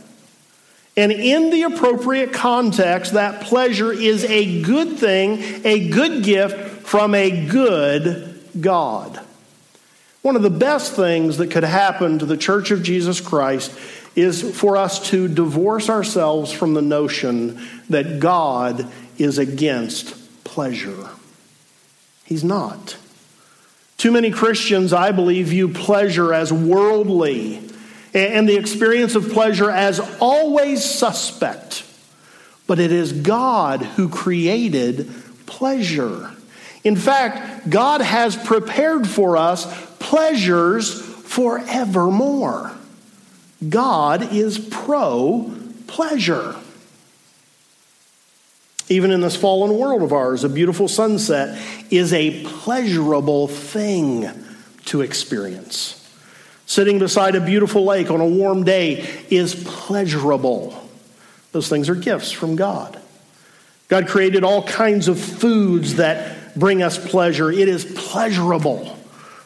And 0.97 1.11
in 1.11 1.51
the 1.51 1.63
appropriate 1.63 2.33
context, 2.33 3.13
that 3.13 3.41
pleasure 3.41 3.91
is 3.91 4.23
a 4.25 4.61
good 4.63 4.97
thing, 4.97 5.61
a 5.63 5.89
good 5.89 6.23
gift 6.23 6.85
from 6.87 7.13
a 7.15 7.47
good 7.47 8.32
God. 8.59 9.19
One 10.21 10.35
of 10.35 10.41
the 10.41 10.49
best 10.49 10.93
things 10.93 11.37
that 11.37 11.51
could 11.51 11.63
happen 11.63 12.19
to 12.19 12.25
the 12.25 12.37
Church 12.37 12.71
of 12.71 12.81
Jesus 12.81 13.19
Christ 13.19 13.77
is 14.15 14.57
for 14.57 14.77
us 14.77 15.09
to 15.09 15.27
divorce 15.27 15.89
ourselves 15.89 16.51
from 16.51 16.73
the 16.73 16.81
notion 16.81 17.61
that 17.89 18.19
God 18.19 18.87
is 19.17 19.37
against 19.37 20.43
pleasure. 20.43 21.09
He's 22.23 22.43
not. 22.43 22.97
Too 23.97 24.11
many 24.11 24.31
Christians, 24.31 24.93
I 24.93 25.11
believe, 25.11 25.47
view 25.47 25.69
pleasure 25.69 26.33
as 26.33 26.51
worldly 26.53 27.61
and 28.13 28.47
the 28.47 28.57
experience 28.57 29.15
of 29.15 29.31
pleasure 29.31 29.71
as 29.71 29.99
always 30.19 30.83
suspect. 30.83 31.83
But 32.67 32.79
it 32.79 32.91
is 32.91 33.11
God 33.11 33.81
who 33.81 34.09
created 34.09 35.11
pleasure. 35.45 36.32
In 36.83 36.95
fact, 36.95 37.69
God 37.69 38.01
has 38.01 38.35
prepared 38.35 39.07
for 39.07 39.37
us 39.37 39.65
pleasures 39.99 41.01
forevermore. 41.01 42.71
God 43.67 44.33
is 44.33 44.59
pro 44.59 45.53
pleasure. 45.87 46.55
Even 48.89 49.11
in 49.11 49.21
this 49.21 49.35
fallen 49.35 49.77
world 49.77 50.03
of 50.03 50.11
ours, 50.11 50.43
a 50.43 50.49
beautiful 50.49 50.87
sunset 50.87 51.59
is 51.89 52.11
a 52.11 52.43
pleasurable 52.43 53.47
thing 53.47 54.27
to 54.85 55.01
experience. 55.01 55.99
Sitting 56.65 56.99
beside 56.99 57.35
a 57.35 57.41
beautiful 57.41 57.85
lake 57.85 58.11
on 58.11 58.19
a 58.19 58.27
warm 58.27 58.63
day 58.63 59.07
is 59.29 59.55
pleasurable. 59.65 60.79
Those 61.53 61.69
things 61.69 61.87
are 61.87 61.95
gifts 61.95 62.31
from 62.31 62.55
God. 62.55 62.99
God 63.87 64.07
created 64.07 64.43
all 64.43 64.63
kinds 64.63 65.07
of 65.07 65.19
foods 65.19 65.95
that 65.95 66.42
bring 66.55 66.81
us 66.81 66.97
pleasure. 66.97 67.51
It 67.51 67.67
is 67.67 67.85
pleasurable 67.85 68.97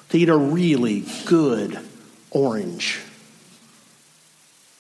to 0.10 0.18
eat 0.18 0.30
a 0.30 0.38
really 0.38 1.04
good 1.26 1.80
orange. 2.32 3.02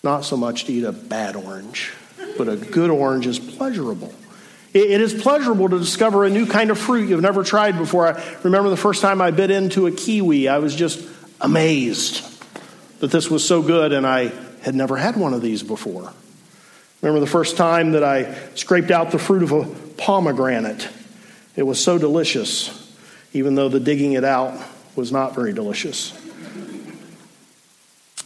Not 0.03 0.25
so 0.25 0.37
much 0.37 0.65
to 0.65 0.73
eat 0.73 0.83
a 0.83 0.91
bad 0.91 1.35
orange, 1.35 1.93
but 2.37 2.47
a 2.47 2.55
good 2.55 2.89
orange 2.89 3.27
is 3.27 3.39
pleasurable. 3.39 4.13
It 4.73 5.01
is 5.01 5.13
pleasurable 5.13 5.69
to 5.69 5.79
discover 5.79 6.25
a 6.25 6.29
new 6.29 6.45
kind 6.45 6.69
of 6.69 6.77
fruit 6.77 7.09
you've 7.09 7.21
never 7.21 7.43
tried 7.43 7.77
before. 7.77 8.07
I 8.07 8.35
remember 8.43 8.69
the 8.69 8.77
first 8.77 9.01
time 9.01 9.21
I 9.21 9.31
bit 9.31 9.49
into 9.49 9.87
a 9.87 9.91
kiwi, 9.91 10.47
I 10.47 10.59
was 10.59 10.75
just 10.75 11.07
amazed 11.41 12.23
that 12.99 13.11
this 13.11 13.29
was 13.29 13.47
so 13.47 13.61
good, 13.61 13.93
and 13.93 14.05
I 14.05 14.31
had 14.61 14.75
never 14.75 14.97
had 14.97 15.15
one 15.15 15.33
of 15.33 15.41
these 15.41 15.63
before. 15.63 16.13
Remember 17.01 17.19
the 17.19 17.27
first 17.31 17.57
time 17.57 17.91
that 17.91 18.03
I 18.03 18.35
scraped 18.55 18.91
out 18.91 19.11
the 19.11 19.19
fruit 19.19 19.43
of 19.43 19.51
a 19.51 19.65
pomegranate. 19.97 20.89
It 21.57 21.65
was 21.65 21.83
so 21.83 21.97
delicious, 21.97 22.69
even 23.33 23.55
though 23.55 23.67
the 23.67 23.79
digging 23.79 24.13
it 24.13 24.23
out 24.23 24.57
was 24.95 25.11
not 25.11 25.33
very 25.33 25.53
delicious. 25.53 26.13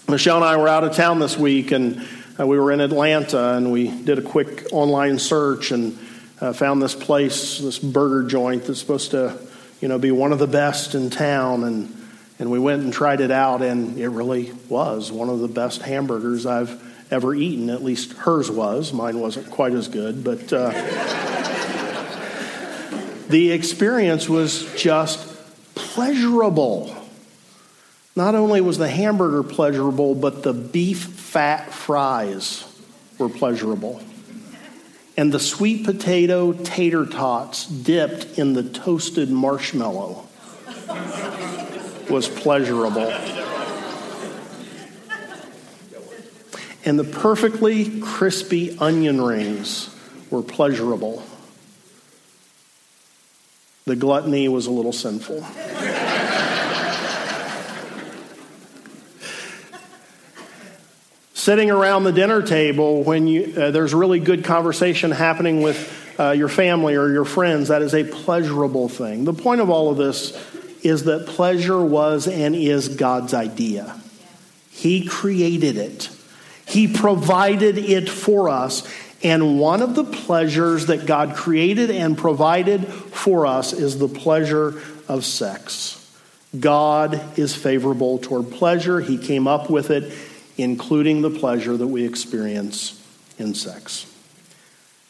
Michelle 0.10 0.36
and 0.36 0.46
I 0.46 0.58
were 0.58 0.68
out 0.68 0.84
of 0.84 0.94
town 0.94 1.20
this 1.20 1.38
week, 1.38 1.72
and 1.72 2.06
uh, 2.38 2.46
we 2.46 2.60
were 2.60 2.74
in 2.74 2.82
Atlanta, 2.82 3.54
and 3.54 3.72
we 3.72 3.88
did 3.88 4.20
a 4.20 4.22
quick 4.22 4.68
online 4.74 5.18
search 5.18 5.72
and 5.72 5.98
uh, 6.42 6.52
found 6.52 6.82
this 6.82 6.94
place, 6.94 7.60
this 7.60 7.80
burger 7.80 8.28
joint 8.28 8.66
that's 8.66 8.80
supposed 8.80 9.12
to, 9.12 9.40
you 9.80 9.88
know, 9.88 9.98
be 9.98 10.12
one 10.12 10.34
of 10.34 10.40
the 10.40 10.48
best 10.48 10.94
in 10.94 11.10
town, 11.10 11.64
and 11.64 11.96
and 12.38 12.52
we 12.52 12.60
went 12.60 12.84
and 12.84 12.92
tried 12.92 13.22
it 13.22 13.32
out, 13.32 13.62
and 13.62 13.98
it 13.98 14.10
really 14.10 14.52
was 14.68 15.10
one 15.10 15.30
of 15.30 15.40
the 15.40 15.48
best 15.48 15.84
hamburgers 15.84 16.46
I've 16.46 16.82
ever 17.12 17.34
eaten. 17.34 17.70
At 17.70 17.82
least 17.82 18.12
hers 18.14 18.52
was. 18.52 18.92
Mine 18.92 19.20
wasn't 19.20 19.50
quite 19.52 19.74
as 19.74 19.88
good, 19.88 20.22
but 20.24 20.52
uh, 20.52 20.72
the 23.32 23.52
experience 23.52 24.28
was 24.28 24.72
just 24.76 25.28
pleasurable. 25.74 26.96
Not 28.16 28.36
only 28.36 28.60
was 28.60 28.78
the 28.78 28.90
hamburger 28.90 29.42
pleasurable, 29.42 30.16
but 30.16 30.44
the 30.44 30.54
beef 30.54 31.00
fat 31.00 31.74
fries 31.74 32.66
were 33.18 33.30
pleasurable. 33.30 34.02
And 35.16 35.32
the 35.32 35.40
sweet 35.40 35.86
potato 35.86 36.52
tater 36.52 37.06
tots 37.06 37.66
dipped 37.68 38.38
in 38.38 38.54
the 38.54 38.64
toasted 38.64 39.30
marshmallow 39.30 40.28
was 42.10 42.28
pleasurable. 42.28 43.14
And 46.84 47.00
the 47.00 47.04
perfectly 47.04 48.02
crispy 48.02 48.78
onion 48.80 49.22
rings 49.22 49.96
were 50.30 50.42
pleasurable. 50.42 51.24
The 53.92 53.98
gluttony 53.98 54.48
was 54.48 54.68
a 54.68 54.72
little 54.72 54.94
sinful. 54.94 55.46
Sitting 61.34 61.70
around 61.70 62.06
the 62.06 62.14
dinner 62.14 62.42
table 62.42 63.04
when 63.04 63.28
you, 63.28 63.54
uh, 63.58 63.72
there's 63.72 63.94
really 63.94 64.22
good 64.22 64.46
conversation 64.46 65.12
happening 65.12 65.62
with 65.62 66.16
uh, 66.18 66.32
your 66.32 66.48
family 66.48 66.96
or 66.96 67.12
your 67.12 67.26
friends, 67.26 67.68
that 67.68 67.82
is 67.82 67.94
a 67.94 68.06
pleasurable 68.06 68.88
thing. 68.88 69.26
The 69.26 69.34
point 69.34 69.60
of 69.60 69.70
all 69.70 69.90
of 69.90 69.98
this 69.98 70.32
is 70.86 71.04
that 71.04 71.28
pleasure 71.28 71.84
was 71.84 72.30
and 72.30 72.56
is 72.56 72.96
God's 72.96 73.34
idea. 73.34 74.00
He 74.70 75.06
created 75.06 75.76
it, 75.76 76.10
He 76.66 76.88
provided 76.88 77.78
it 77.78 78.10
for 78.10 78.48
us. 78.48 78.88
And 79.24 79.60
one 79.60 79.82
of 79.82 79.96
the 79.96 80.04
pleasures 80.04 80.88
that 80.88 81.06
God 81.06 81.36
created 81.36 81.92
and 81.92 82.18
provided 82.18 82.86
for 82.88 83.46
us 83.46 83.72
is 83.72 84.00
the 84.00 84.08
pleasure 84.08 84.82
of 85.08 85.26
sex. 85.26 85.98
God 86.60 87.38
is 87.38 87.56
favorable 87.56 88.18
toward 88.18 88.52
pleasure. 88.52 89.00
He 89.00 89.18
came 89.18 89.48
up 89.48 89.70
with 89.70 89.92
it, 89.92 90.12
including 90.58 91.22
the 91.22 91.30
pleasure 91.30 91.78
that 91.78 91.88
we 91.88 92.04
experience 92.04 93.02
in 93.38 93.54
sex. 93.54 94.06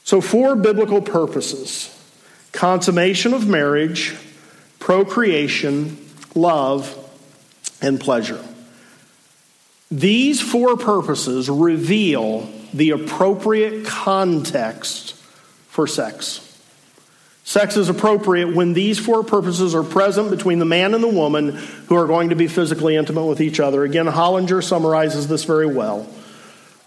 So, 0.04 0.21
four 0.21 0.56
biblical 0.56 1.02
purposes 1.02 1.97
consummation 2.52 3.34
of 3.34 3.47
marriage, 3.47 4.13
procreation, 4.80 5.97
love, 6.36 6.97
and 7.82 8.00
pleasure. 8.00 8.43
These 9.89 10.41
four 10.41 10.76
purposes 10.78 11.50
reveal 11.50 12.50
the 12.74 12.92
appropriate 12.92 13.86
context 13.86 15.14
for 15.68 15.88
sex. 15.88 16.48
Sex 17.44 17.76
is 17.76 17.90
appropriate 17.90 18.56
when 18.56 18.74
these 18.74 19.00
four 19.00 19.24
purposes 19.24 19.76
are 19.76 19.84
present 19.84 20.30
between 20.30 20.60
the 20.60 20.66
man 20.66 20.94
and 20.94 21.04
the 21.04 21.08
woman 21.08 21.50
who 21.88 21.96
are 21.96 22.08
going 22.08 22.30
to 22.30 22.36
be 22.36 22.48
physically 22.48 22.96
intimate 22.96 23.26
with 23.26 23.42
each 23.42 23.60
other. 23.60 23.84
Again, 23.84 24.06
Hollinger 24.06 24.64
summarizes 24.64 25.28
this 25.28 25.44
very 25.44 25.66
well. 25.66 26.08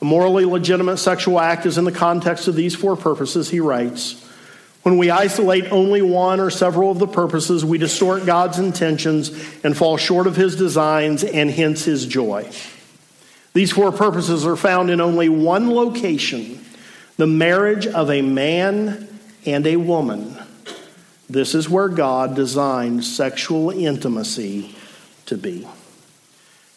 A 0.00 0.04
morally 0.04 0.44
legitimate 0.44 0.98
sexual 0.98 1.40
act 1.40 1.66
is 1.66 1.76
in 1.76 1.84
the 1.84 1.92
context 1.92 2.48
of 2.48 2.54
these 2.54 2.74
four 2.74 2.96
purposes, 2.96 3.50
he 3.50 3.60
writes. 3.60 4.20
When 4.82 4.98
we 4.98 5.10
isolate 5.10 5.72
only 5.72 6.02
one 6.02 6.40
or 6.40 6.50
several 6.50 6.90
of 6.90 6.98
the 6.98 7.06
purposes, 7.06 7.64
we 7.64 7.78
distort 7.78 8.26
God's 8.26 8.58
intentions 8.58 9.30
and 9.64 9.76
fall 9.76 9.96
short 9.96 10.26
of 10.26 10.36
his 10.36 10.56
designs 10.56 11.24
and 11.24 11.50
hence 11.50 11.84
his 11.84 12.06
joy. 12.06 12.50
These 13.54 13.72
four 13.72 13.92
purposes 13.92 14.44
are 14.44 14.56
found 14.56 14.90
in 14.90 15.00
only 15.00 15.28
one 15.28 15.70
location 15.70 16.60
the 17.16 17.26
marriage 17.26 17.86
of 17.86 18.10
a 18.10 18.20
man 18.20 19.08
and 19.46 19.66
a 19.66 19.76
woman. 19.76 20.36
This 21.30 21.54
is 21.54 21.70
where 21.70 21.88
God 21.88 22.34
designed 22.34 23.04
sexual 23.04 23.70
intimacy 23.70 24.74
to 25.26 25.36
be. 25.36 25.66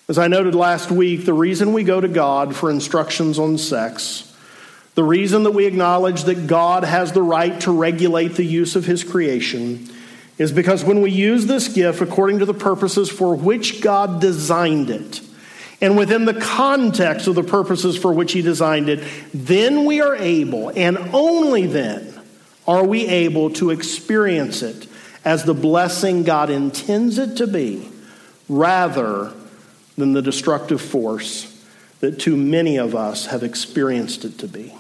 As 0.08 0.18
I 0.18 0.28
noted 0.28 0.56
last 0.56 0.92
week, 0.92 1.26
the 1.26 1.34
reason 1.34 1.74
we 1.74 1.84
go 1.84 2.00
to 2.00 2.08
God 2.08 2.56
for 2.56 2.70
instructions 2.70 3.40
on 3.40 3.58
sex 3.58 4.34
The 4.98 5.04
reason 5.04 5.44
that 5.44 5.52
we 5.52 5.68
acknowledge 5.68 6.24
that 6.24 6.48
God 6.48 6.84
has 6.84 7.12
the 7.12 7.22
right 7.22 7.60
to 7.62 7.72
regulate 7.72 8.30
the 8.30 8.44
use 8.44 8.76
of 8.76 8.86
his 8.86 9.04
creation 9.04 9.88
is 10.40 10.52
because 10.52 10.84
when 10.84 11.02
we 11.02 11.12
use 11.12 11.46
this 11.46 11.68
gift 11.68 12.02
according 12.02 12.40
to 12.40 12.46
the 12.46 12.54
purposes 12.56 13.08
for 13.08 13.36
which 13.36 13.80
God 13.80 14.20
designed 14.20 14.90
it, 14.90 15.22
and 15.80 15.98
within 15.98 16.26
the 16.26 16.34
context 16.34 17.28
of 17.28 17.36
the 17.36 17.44
purposes 17.44 17.98
for 17.98 18.12
which 18.12 18.32
he 18.32 18.42
designed 18.42 18.90
it, 18.90 19.04
then 19.34 19.86
we 19.86 20.02
are 20.02 20.16
able, 20.16 20.70
and 20.70 20.98
only 21.14 21.68
then 21.68 22.14
are 22.68 22.84
we 22.84 23.08
able 23.08 23.52
to 23.52 23.70
experience 23.70 24.64
it 24.64 24.88
as 25.24 25.44
the 25.44 25.54
blessing 25.54 26.24
God 26.24 26.50
intends 26.50 27.18
it 27.18 27.38
to 27.38 27.48
be, 27.48 27.90
rather 28.50 29.34
than 29.98 30.14
the 30.14 30.22
destructive 30.22 30.82
force 30.82 31.54
that 32.00 32.20
too 32.20 32.38
many 32.38 32.78
of 32.78 32.96
us 32.96 33.28
have 33.28 33.44
experienced 33.44 34.26
it 34.26 34.38
to 34.40 34.48
be. 34.48 34.74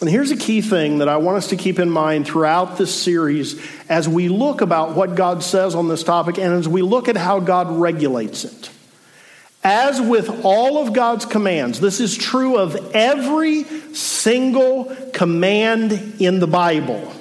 And 0.00 0.10
here's 0.10 0.32
a 0.32 0.36
key 0.36 0.62
thing 0.62 0.98
that 0.98 1.08
I 1.08 1.18
want 1.18 1.38
us 1.38 1.48
to 1.50 1.56
keep 1.56 1.78
in 1.78 1.88
mind 1.88 2.26
throughout 2.26 2.76
this 2.76 2.92
series 2.92 3.64
as 3.88 4.08
we 4.08 4.28
look 4.28 4.60
about 4.60 4.96
what 4.96 5.14
God 5.14 5.44
says 5.44 5.76
on 5.76 5.86
this 5.86 6.02
topic 6.02 6.38
and 6.38 6.52
as 6.52 6.68
we 6.68 6.82
look 6.82 7.08
at 7.08 7.16
how 7.16 7.38
God 7.38 7.70
regulates 7.70 8.44
it. 8.44 8.70
As 9.64 10.00
with 10.00 10.44
all 10.44 10.78
of 10.78 10.92
God's 10.92 11.24
commands, 11.24 11.78
this 11.78 12.00
is 12.00 12.16
true 12.16 12.56
of 12.56 12.94
every 12.94 13.62
single 13.94 14.94
command 15.12 16.16
in 16.18 16.40
the 16.40 16.48
Bible. 16.48 17.12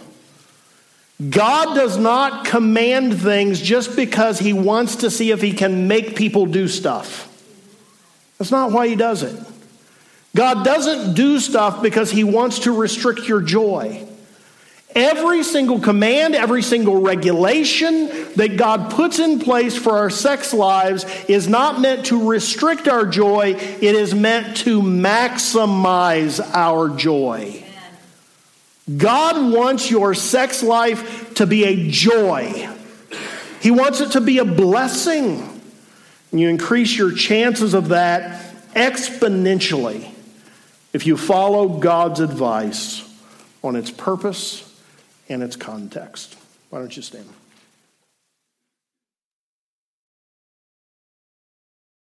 God 1.30 1.76
does 1.76 1.98
not 1.98 2.46
command 2.46 3.22
things 3.22 3.62
just 3.62 3.96
because 3.96 4.40
he 4.40 4.54
wants 4.54 4.98
to 4.98 5.12
see 5.12 5.30
if 5.30 5.42
he 5.42 5.54
can 5.54 5.88
make 5.88 6.16
people 6.16 6.48
do 6.48 6.68
stuff. 6.68 7.28
That's 8.40 8.50
not 8.50 8.72
why 8.72 8.88
he 8.88 8.96
does 8.96 9.22
it. 9.22 9.40
God 10.36 10.66
doesn't 10.66 11.14
do 11.14 11.40
stuff 11.40 11.84
because 11.84 12.10
he 12.10 12.24
wants 12.24 12.60
to 12.60 12.72
restrict 12.72 13.28
your 13.28 13.42
joy. 13.42 14.08
Every 14.94 15.44
single 15.44 15.80
command, 15.80 16.36
every 16.36 16.62
single 16.62 17.02
regulation 17.02 18.08
that 18.36 18.58
God 18.58 18.92
puts 18.92 19.20
in 19.20 19.40
place 19.40 19.78
for 19.78 19.98
our 19.98 20.10
sex 20.10 20.54
lives 20.54 21.06
is 21.30 21.48
not 21.48 21.80
meant 21.80 22.08
to 22.08 22.30
restrict 22.30 22.90
our 22.90 23.06
joy, 23.06 23.56
it 23.56 23.96
is 23.96 24.14
meant 24.14 24.58
to 24.58 24.82
maximize 24.82 26.42
our 26.54 26.90
joy. 26.90 27.64
God 28.98 29.54
wants 29.54 29.90
your 29.90 30.14
sex 30.14 30.62
life 30.62 31.36
to 31.36 31.46
be 31.46 31.64
a 31.64 31.90
joy. 31.90 32.70
He 33.62 33.72
wants 33.72 34.02
it 34.02 34.12
to 34.12 34.22
be 34.22 34.40
a 34.40 34.46
blessing. 34.46 35.48
And 36.32 36.40
you 36.40 36.50
increase 36.50 36.98
your 36.98 37.14
chances 37.14 37.74
of 37.74 37.90
that 37.90 38.42
exponentially 38.74 40.12
if 40.92 41.06
you 41.06 41.16
follow 41.16 41.70
God's 41.70 42.20
advice 42.20 43.08
on 43.64 43.76
its 43.78 43.92
purpose 43.92 44.68
and 45.32 45.44
its 45.44 45.56
context. 45.56 46.38
Why 46.70 46.80
don't 46.80 46.96
you 46.96 47.04
stand? 47.04 47.28